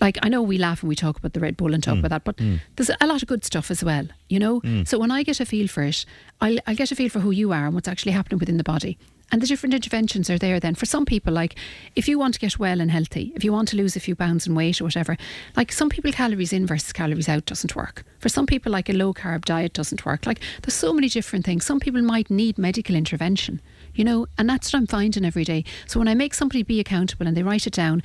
like 0.01 0.18
I 0.23 0.29
know 0.29 0.42
we 0.42 0.59
laugh 0.59 0.83
and 0.83 0.88
we 0.88 0.94
talk 0.94 1.18
about 1.18 1.33
the 1.33 1.40
Red 1.40 1.57
Bull 1.57 1.75
and 1.75 1.83
talk 1.83 1.96
mm. 1.96 2.01
about 2.01 2.11
that, 2.11 2.25
but 2.25 2.37
mm. 2.37 2.61
there's 2.77 2.90
a 3.01 3.07
lot 3.07 3.23
of 3.23 3.29
good 3.29 3.44
stuff 3.44 3.70
as 3.70 3.83
well, 3.83 4.07
you 4.29 4.38
know. 4.38 4.61
Mm. 4.61 4.87
So 4.87 4.99
when 4.99 5.11
I 5.11 5.23
get 5.23 5.40
a 5.40 5.46
feel 5.46 5.68
for 5.68 5.83
it, 5.83 6.05
I'll, 6.40 6.59
I'll 6.66 6.77
get 6.77 6.92
a 6.92 6.96
feel 6.96 7.09
for 7.09 7.20
who 7.20 7.31
you 7.31 7.53
are 7.53 7.66
and 7.66 7.75
what's 7.75 7.88
actually 7.88 8.12
happening 8.12 8.38
within 8.38 8.57
the 8.57 8.64
body. 8.64 8.99
And 9.32 9.40
the 9.40 9.46
different 9.46 9.74
interventions 9.74 10.28
are 10.28 10.38
there 10.38 10.58
then. 10.58 10.74
For 10.74 10.86
some 10.86 11.04
people, 11.04 11.32
like 11.32 11.56
if 11.94 12.08
you 12.08 12.18
want 12.18 12.34
to 12.34 12.40
get 12.40 12.58
well 12.58 12.80
and 12.80 12.90
healthy, 12.90 13.32
if 13.36 13.44
you 13.44 13.52
want 13.52 13.68
to 13.68 13.76
lose 13.76 13.96
a 13.96 14.00
few 14.00 14.16
pounds 14.16 14.46
in 14.46 14.54
weight 14.54 14.80
or 14.80 14.84
whatever, 14.84 15.16
like 15.56 15.72
some 15.72 15.88
people, 15.88 16.10
calories 16.12 16.52
in 16.52 16.66
versus 16.66 16.92
calories 16.92 17.28
out 17.28 17.46
doesn't 17.46 17.76
work. 17.76 18.04
For 18.18 18.28
some 18.28 18.46
people, 18.46 18.72
like 18.72 18.88
a 18.88 18.92
low 18.92 19.14
carb 19.14 19.44
diet 19.44 19.72
doesn't 19.72 20.04
work. 20.04 20.26
Like 20.26 20.40
there's 20.62 20.74
so 20.74 20.92
many 20.92 21.08
different 21.08 21.44
things. 21.44 21.64
Some 21.64 21.80
people 21.80 22.02
might 22.02 22.30
need 22.30 22.58
medical 22.58 22.96
intervention, 22.96 23.60
you 23.94 24.04
know, 24.04 24.26
and 24.36 24.48
that's 24.48 24.72
what 24.72 24.80
I'm 24.80 24.86
finding 24.86 25.24
every 25.24 25.44
day. 25.44 25.64
So 25.86 26.00
when 26.00 26.08
I 26.08 26.14
make 26.14 26.34
somebody 26.34 26.62
be 26.62 26.80
accountable 26.80 27.26
and 27.26 27.36
they 27.36 27.42
write 27.42 27.66
it 27.66 27.72
down, 27.72 28.02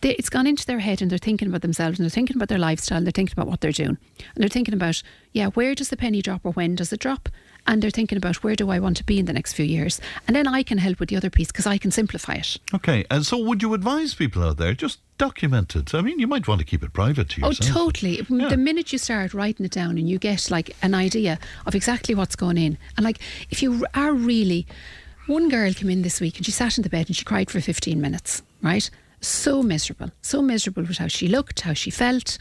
they, 0.00 0.14
it's 0.14 0.30
gone 0.30 0.46
into 0.46 0.66
their 0.66 0.78
head 0.78 1.02
and 1.02 1.10
they're 1.10 1.18
thinking 1.18 1.48
about 1.48 1.62
themselves 1.62 1.98
and 1.98 2.04
they're 2.04 2.10
thinking 2.10 2.36
about 2.36 2.48
their 2.48 2.58
lifestyle 2.58 2.98
and 2.98 3.06
they're 3.06 3.12
thinking 3.12 3.34
about 3.36 3.48
what 3.48 3.60
they're 3.60 3.72
doing. 3.72 3.98
And 4.34 4.36
they're 4.36 4.48
thinking 4.48 4.74
about, 4.74 5.02
yeah, 5.32 5.48
where 5.48 5.74
does 5.74 5.88
the 5.88 5.96
penny 5.96 6.22
drop 6.22 6.40
or 6.44 6.52
when 6.52 6.74
does 6.74 6.92
it 6.92 7.00
drop? 7.00 7.28
And 7.66 7.82
they're 7.82 7.90
thinking 7.90 8.16
about 8.16 8.42
where 8.42 8.56
do 8.56 8.70
I 8.70 8.78
want 8.78 8.96
to 8.96 9.04
be 9.04 9.18
in 9.18 9.26
the 9.26 9.32
next 9.32 9.52
few 9.52 9.66
years? 9.66 10.00
And 10.26 10.34
then 10.34 10.48
I 10.48 10.62
can 10.62 10.78
help 10.78 10.98
with 10.98 11.10
the 11.10 11.16
other 11.16 11.28
piece 11.28 11.48
because 11.48 11.66
I 11.66 11.76
can 11.76 11.90
simplify 11.90 12.34
it. 12.34 12.56
Okay, 12.74 13.04
and 13.10 13.26
so 13.26 13.38
would 13.38 13.60
you 13.60 13.74
advise 13.74 14.14
people 14.14 14.42
out 14.42 14.56
there 14.56 14.72
just 14.72 15.00
document 15.18 15.76
it? 15.76 15.94
I 15.94 16.00
mean, 16.00 16.18
you 16.18 16.26
might 16.26 16.48
want 16.48 16.60
to 16.60 16.64
keep 16.64 16.82
it 16.82 16.94
private 16.94 17.28
to 17.30 17.40
yourself. 17.42 17.44
Oh, 17.44 17.66
yourself. 17.66 17.76
totally. 17.76 18.26
Yeah. 18.30 18.48
The 18.48 18.56
minute 18.56 18.92
you 18.92 18.98
start 18.98 19.34
writing 19.34 19.66
it 19.66 19.72
down 19.72 19.98
and 19.98 20.08
you 20.08 20.18
get 20.18 20.50
like 20.50 20.74
an 20.82 20.94
idea 20.94 21.38
of 21.66 21.74
exactly 21.74 22.14
what's 22.14 22.34
going 22.34 22.56
in, 22.56 22.78
and 22.96 23.04
like 23.04 23.18
if 23.50 23.62
you 23.62 23.84
are 23.94 24.14
really, 24.14 24.66
one 25.26 25.50
girl 25.50 25.72
came 25.74 25.90
in 25.90 26.00
this 26.00 26.20
week 26.20 26.38
and 26.38 26.46
she 26.46 26.52
sat 26.52 26.78
in 26.78 26.82
the 26.82 26.88
bed 26.88 27.08
and 27.08 27.16
she 27.16 27.24
cried 27.24 27.50
for 27.50 27.60
15 27.60 28.00
minutes, 28.00 28.42
right? 28.62 28.88
So 29.20 29.62
miserable, 29.62 30.10
so 30.22 30.40
miserable 30.40 30.82
with 30.84 30.96
how 30.96 31.08
she 31.08 31.28
looked, 31.28 31.60
how 31.60 31.74
she 31.74 31.90
felt, 31.90 32.38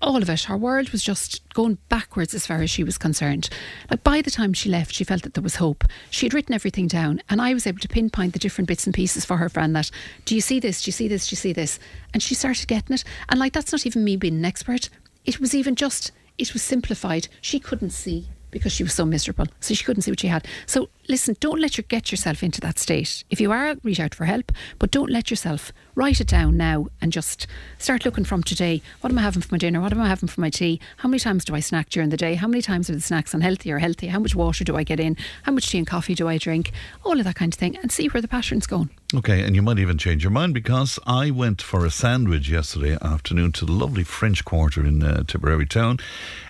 all 0.00 0.22
of 0.22 0.30
it. 0.30 0.44
Her 0.44 0.56
world 0.56 0.90
was 0.90 1.02
just 1.02 1.42
going 1.54 1.78
backwards 1.88 2.34
as 2.34 2.46
far 2.46 2.62
as 2.62 2.70
she 2.70 2.84
was 2.84 2.98
concerned. 2.98 3.48
Like 3.90 4.04
by 4.04 4.22
the 4.22 4.30
time 4.30 4.52
she 4.52 4.68
left, 4.68 4.94
she 4.94 5.02
felt 5.04 5.22
that 5.22 5.34
there 5.34 5.42
was 5.42 5.56
hope. 5.56 5.84
She 6.10 6.26
had 6.26 6.34
written 6.34 6.54
everything 6.54 6.86
down, 6.86 7.20
and 7.28 7.40
I 7.40 7.52
was 7.52 7.66
able 7.66 7.80
to 7.80 7.88
pinpoint 7.88 8.32
the 8.32 8.38
different 8.38 8.68
bits 8.68 8.86
and 8.86 8.94
pieces 8.94 9.24
for 9.24 9.38
her 9.38 9.48
friend. 9.48 9.74
That 9.74 9.90
do 10.24 10.34
you 10.34 10.40
see 10.40 10.60
this? 10.60 10.82
Do 10.82 10.88
you 10.88 10.92
see 10.92 11.08
this? 11.08 11.28
Do 11.28 11.32
you 11.32 11.36
see 11.38 11.52
this? 11.52 11.78
And 12.12 12.22
she 12.22 12.34
started 12.34 12.68
getting 12.68 12.94
it. 12.94 13.04
And 13.28 13.40
like 13.40 13.52
that's 13.52 13.72
not 13.72 13.86
even 13.86 14.04
me 14.04 14.16
being 14.16 14.36
an 14.36 14.44
expert. 14.44 14.90
It 15.24 15.40
was 15.40 15.54
even 15.54 15.74
just 15.74 16.12
it 16.38 16.52
was 16.52 16.62
simplified. 16.62 17.28
She 17.40 17.58
couldn't 17.58 17.90
see 17.90 18.28
because 18.50 18.72
she 18.72 18.84
was 18.84 18.94
so 18.94 19.04
miserable, 19.04 19.46
so 19.58 19.74
she 19.74 19.84
couldn't 19.84 20.02
see 20.02 20.12
what 20.12 20.20
she 20.20 20.28
had. 20.28 20.46
So 20.66 20.88
listen, 21.08 21.36
don't 21.40 21.60
let 21.60 21.76
you 21.76 21.84
get 21.84 22.10
yourself 22.10 22.42
into 22.42 22.60
that 22.60 22.78
state. 22.78 23.24
If 23.30 23.40
you 23.40 23.52
are, 23.52 23.76
reach 23.82 24.00
out 24.00 24.14
for 24.14 24.24
help, 24.24 24.52
but 24.78 24.90
don't 24.90 25.10
let 25.10 25.30
yourself 25.30 25.72
write 25.94 26.20
it 26.20 26.26
down 26.26 26.56
now 26.56 26.86
and 27.00 27.12
just 27.12 27.46
start 27.78 28.04
looking 28.04 28.24
from 28.24 28.42
today. 28.42 28.82
What 29.00 29.12
am 29.12 29.18
I 29.18 29.22
having 29.22 29.42
for 29.42 29.54
my 29.54 29.58
dinner? 29.58 29.80
What 29.80 29.92
am 29.92 30.00
I 30.00 30.08
having 30.08 30.28
for 30.28 30.40
my 30.40 30.50
tea? 30.50 30.80
How 30.98 31.08
many 31.08 31.20
times 31.20 31.44
do 31.44 31.54
I 31.54 31.60
snack 31.60 31.88
during 31.90 32.10
the 32.10 32.16
day? 32.16 32.34
How 32.34 32.48
many 32.48 32.62
times 32.62 32.90
are 32.90 32.94
the 32.94 33.00
snacks 33.00 33.34
unhealthy 33.34 33.70
or 33.70 33.78
healthy? 33.78 34.08
How 34.08 34.18
much 34.18 34.34
water 34.34 34.64
do 34.64 34.76
I 34.76 34.82
get 34.82 35.00
in? 35.00 35.16
How 35.42 35.52
much 35.52 35.70
tea 35.70 35.78
and 35.78 35.86
coffee 35.86 36.14
do 36.14 36.28
I 36.28 36.38
drink? 36.38 36.72
All 37.04 37.18
of 37.18 37.24
that 37.24 37.36
kind 37.36 37.52
of 37.52 37.58
thing, 37.58 37.76
and 37.76 37.92
see 37.92 38.08
where 38.08 38.20
the 38.20 38.28
pattern's 38.28 38.66
going. 38.66 38.90
Okay, 39.14 39.42
and 39.44 39.54
you 39.54 39.62
might 39.62 39.78
even 39.78 39.96
change 39.96 40.24
your 40.24 40.32
mind 40.32 40.54
because 40.54 40.98
I 41.06 41.30
went 41.30 41.62
for 41.62 41.86
a 41.86 41.90
sandwich 41.90 42.48
yesterday 42.48 42.98
afternoon 43.00 43.52
to 43.52 43.64
the 43.64 43.72
lovely 43.72 44.02
French 44.02 44.44
Quarter 44.44 44.84
in 44.84 45.04
uh, 45.04 45.22
Tipperary 45.24 45.66
town, 45.66 45.98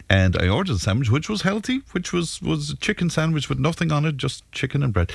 and 0.08 0.36
I 0.36 0.48
ordered 0.48 0.76
a 0.76 0.78
sandwich 0.78 1.10
which 1.10 1.28
was 1.28 1.42
healthy, 1.42 1.82
which 1.92 2.12
was 2.12 2.40
was 2.40 2.70
a 2.70 2.76
chicken 2.76 3.10
sandwich 3.10 3.50
with 3.50 3.58
nothing 3.58 3.92
on 3.92 4.06
it, 4.06 4.16
just 4.16 4.50
chicken 4.54 4.82
and 4.82 4.92
bread. 4.92 5.12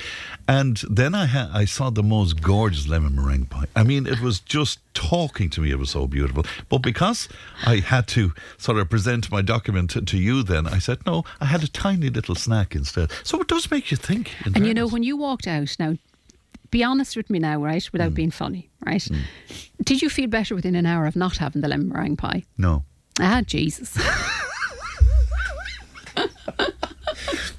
And 0.47 0.77
then 0.89 1.15
I 1.15 1.25
ha- 1.25 1.49
I 1.53 1.65
saw 1.65 1.89
the 1.89 2.03
most 2.03 2.41
gorgeous 2.41 2.87
lemon 2.87 3.15
meringue 3.15 3.45
pie. 3.45 3.65
I 3.75 3.83
mean, 3.83 4.05
it 4.05 4.19
was 4.21 4.39
just 4.39 4.79
talking 4.93 5.49
to 5.51 5.61
me. 5.61 5.71
It 5.71 5.79
was 5.79 5.89
so 5.91 6.07
beautiful. 6.07 6.45
But 6.69 6.79
because 6.79 7.29
I 7.65 7.77
had 7.77 8.07
to 8.09 8.33
sort 8.57 8.77
of 8.77 8.89
present 8.89 9.31
my 9.31 9.41
document 9.41 9.89
to, 9.91 10.01
to 10.01 10.17
you, 10.17 10.43
then 10.43 10.67
I 10.67 10.79
said 10.79 10.99
no. 11.05 11.23
I 11.39 11.45
had 11.45 11.63
a 11.63 11.67
tiny 11.67 12.09
little 12.09 12.35
snack 12.35 12.75
instead. 12.75 13.11
So 13.23 13.39
it 13.41 13.47
does 13.47 13.71
make 13.71 13.91
you 13.91 13.97
think. 13.97 14.31
in 14.45 14.55
And 14.55 14.67
you 14.67 14.73
know, 14.73 14.87
when 14.87 15.03
you 15.03 15.17
walked 15.17 15.47
out, 15.47 15.75
now, 15.79 15.95
be 16.71 16.83
honest 16.83 17.15
with 17.17 17.29
me 17.29 17.39
now, 17.39 17.57
right, 17.63 17.87
without 17.91 18.13
being 18.13 18.31
funny, 18.31 18.69
right? 18.85 19.07
Did 19.83 20.01
you 20.01 20.09
feel 20.09 20.27
better 20.27 20.53
within 20.53 20.75
an 20.75 20.85
hour 20.85 21.07
of 21.07 21.15
not 21.15 21.37
having 21.37 21.61
the 21.61 21.67
lemon 21.67 21.89
meringue 21.89 22.17
pie? 22.17 22.43
no. 22.57 22.83
Ah, 23.21 23.41
Jesus. 23.45 23.97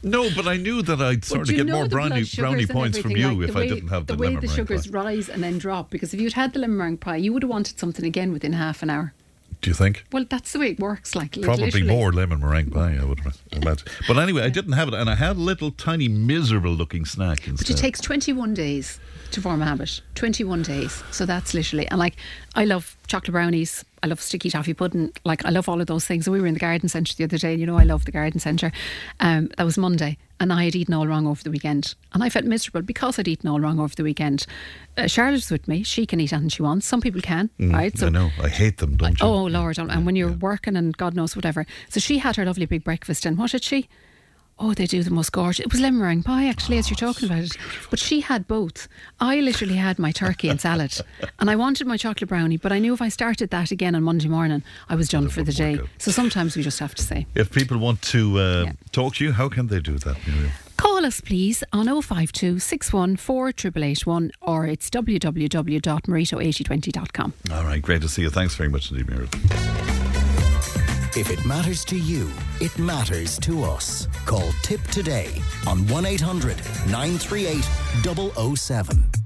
No, 0.02 0.30
but 0.34 0.46
I 0.46 0.56
knew 0.56 0.82
that 0.82 1.00
I'd 1.00 1.24
sort 1.24 1.48
of 1.48 1.54
get 1.54 1.66
more 1.66 1.88
brownie 1.88 2.24
brownie 2.36 2.66
points 2.66 2.98
from 2.98 3.12
you 3.12 3.32
like 3.32 3.48
if 3.48 3.54
the 3.54 3.60
I 3.60 3.68
didn't 3.68 3.88
have 3.88 4.06
the, 4.06 4.14
the 4.14 4.18
way 4.20 4.28
lemon 4.28 4.40
the 4.40 4.46
meringue 4.46 4.66
sugars 4.66 4.86
pie. 4.86 4.92
rise 4.92 5.28
and 5.28 5.42
then 5.42 5.58
drop. 5.58 5.90
Because 5.90 6.14
if 6.14 6.20
you'd 6.20 6.32
had 6.32 6.52
the 6.52 6.58
lemon 6.58 6.76
meringue 6.78 6.98
pie, 6.98 7.16
you 7.16 7.32
would 7.32 7.42
have 7.42 7.50
wanted 7.50 7.78
something 7.78 8.04
again 8.04 8.32
within 8.32 8.52
half 8.54 8.82
an 8.82 8.90
hour. 8.90 9.12
Do 9.60 9.68
you 9.68 9.74
think? 9.74 10.06
Well, 10.10 10.24
that's 10.28 10.52
the 10.52 10.58
way 10.58 10.70
it 10.70 10.80
works. 10.80 11.14
Like 11.14 11.32
Probably 11.42 11.66
literally. 11.66 11.86
more 11.86 12.12
lemon 12.12 12.40
meringue 12.40 12.70
pie, 12.70 12.96
I 12.98 13.04
would 13.04 13.20
imagine. 13.52 13.86
But 14.08 14.16
anyway, 14.16 14.42
I 14.42 14.48
didn't 14.48 14.72
have 14.72 14.88
it, 14.88 14.94
and 14.94 15.10
I 15.10 15.14
had 15.16 15.36
a 15.36 15.40
little 15.40 15.70
tiny 15.70 16.08
miserable 16.08 16.72
looking 16.72 17.04
snack 17.04 17.46
instead. 17.46 17.66
But 17.66 17.70
it 17.70 17.80
takes 17.80 18.00
21 18.00 18.54
days 18.54 18.98
to 19.32 19.42
form 19.42 19.60
a 19.60 19.66
habit. 19.66 20.00
21 20.14 20.62
days. 20.62 21.02
So 21.10 21.26
that's 21.26 21.52
literally, 21.52 21.86
and 21.88 21.98
like, 21.98 22.16
I 22.54 22.64
love 22.64 22.96
chocolate 23.06 23.32
brownies. 23.32 23.84
I 24.02 24.06
love 24.06 24.20
sticky 24.20 24.50
toffee 24.50 24.74
pudding. 24.74 25.12
Like 25.24 25.44
I 25.44 25.50
love 25.50 25.68
all 25.68 25.80
of 25.80 25.86
those 25.86 26.06
things. 26.06 26.28
We 26.28 26.40
were 26.40 26.46
in 26.46 26.54
the 26.54 26.60
garden 26.60 26.88
centre 26.88 27.14
the 27.14 27.24
other 27.24 27.38
day. 27.38 27.52
And 27.52 27.60
you 27.60 27.66
know, 27.66 27.78
I 27.78 27.84
love 27.84 28.04
the 28.04 28.12
garden 28.12 28.40
centre. 28.40 28.72
Um, 29.20 29.50
that 29.56 29.64
was 29.64 29.76
Monday, 29.76 30.16
and 30.38 30.52
I 30.52 30.64
had 30.64 30.74
eaten 30.76 30.94
all 30.94 31.06
wrong 31.06 31.26
over 31.26 31.42
the 31.42 31.50
weekend, 31.50 31.94
and 32.12 32.22
I 32.24 32.28
felt 32.28 32.44
miserable 32.44 32.82
because 32.82 33.18
I'd 33.18 33.28
eaten 33.28 33.48
all 33.48 33.60
wrong 33.60 33.78
over 33.78 33.94
the 33.94 34.02
weekend. 34.02 34.46
Uh, 34.96 35.06
Charlotte's 35.06 35.50
with 35.50 35.68
me. 35.68 35.82
She 35.82 36.06
can 36.06 36.20
eat 36.20 36.32
anything 36.32 36.48
she 36.48 36.62
wants. 36.62 36.86
Some 36.86 37.00
people 37.00 37.20
can, 37.20 37.50
right? 37.58 37.92
Mm, 37.92 38.06
I 38.06 38.08
know. 38.08 38.30
I 38.42 38.48
hate 38.48 38.78
them, 38.78 38.96
don't 38.96 39.20
you? 39.20 39.26
Oh 39.26 39.44
Lord! 39.44 39.78
And 39.78 40.06
when 40.06 40.16
you're 40.16 40.32
working 40.32 40.76
and 40.76 40.96
God 40.96 41.14
knows 41.14 41.36
whatever. 41.36 41.66
So 41.88 42.00
she 42.00 42.18
had 42.18 42.36
her 42.36 42.44
lovely 42.44 42.66
big 42.66 42.84
breakfast, 42.84 43.26
and 43.26 43.36
what 43.36 43.50
did 43.50 43.64
she? 43.64 43.88
Oh, 44.62 44.74
they 44.74 44.84
do 44.86 45.02
the 45.02 45.10
most 45.10 45.32
gorgeous. 45.32 45.60
It 45.64 45.72
was 45.72 45.80
lemon 45.80 46.00
meringue 46.00 46.22
pie, 46.22 46.46
actually, 46.46 46.76
as 46.76 46.90
you're 46.90 46.96
talking 46.98 47.30
about 47.30 47.44
it. 47.44 47.56
But 47.88 47.98
she 47.98 48.20
had 48.20 48.46
both. 48.46 48.88
I 49.18 49.40
literally 49.40 49.76
had 49.76 49.98
my 49.98 50.12
turkey 50.12 50.50
and 50.50 50.60
salad, 50.60 50.92
and 51.38 51.48
I 51.50 51.56
wanted 51.56 51.86
my 51.86 51.96
chocolate 51.96 52.28
brownie. 52.28 52.58
But 52.58 52.70
I 52.70 52.78
knew 52.78 52.92
if 52.92 53.00
I 53.00 53.08
started 53.08 53.48
that 53.50 53.70
again 53.70 53.94
on 53.94 54.02
Monday 54.02 54.28
morning, 54.28 54.62
I 54.90 54.96
was 54.96 55.08
done 55.08 55.30
for 55.30 55.42
the 55.42 55.52
day. 55.52 55.76
out. 55.78 55.88
So 55.96 56.10
sometimes 56.10 56.56
we 56.56 56.62
just 56.62 56.78
have 56.78 56.94
to 56.96 57.02
say. 57.02 57.26
If 57.34 57.50
people 57.52 57.78
want 57.78 58.02
to 58.12 58.38
uh, 58.38 58.62
Yeah. 58.66 58.72
talk 58.92 59.14
to 59.14 59.24
you, 59.24 59.32
how 59.32 59.48
can 59.48 59.68
they 59.68 59.80
do 59.80 59.96
that? 59.98 60.18
Call 60.76 61.06
us, 61.06 61.20
please, 61.22 61.64
on 61.72 61.86
052 62.02 62.58
614 62.58 64.30
or 64.42 64.66
it's 64.66 64.90
www.mareto8020.com. 64.90 67.32
All 67.52 67.64
right, 67.64 67.80
great 67.82 68.02
to 68.02 68.08
see 68.08 68.22
you. 68.22 68.30
Thanks 68.30 68.54
very 68.54 68.68
much 68.68 68.90
indeed, 68.90 69.08
Muriel. 69.08 69.28
If 71.16 71.28
it 71.30 71.44
matters 71.44 71.84
to 71.86 71.98
you, 71.98 72.30
it 72.60 72.78
matters 72.78 73.36
to 73.40 73.64
us. 73.64 74.06
Call 74.26 74.48
Tipp 74.62 74.80
today 74.92 75.42
on 75.66 75.84
1 75.88 76.06
800 76.06 76.56
938 76.86 78.56
007. 78.56 79.19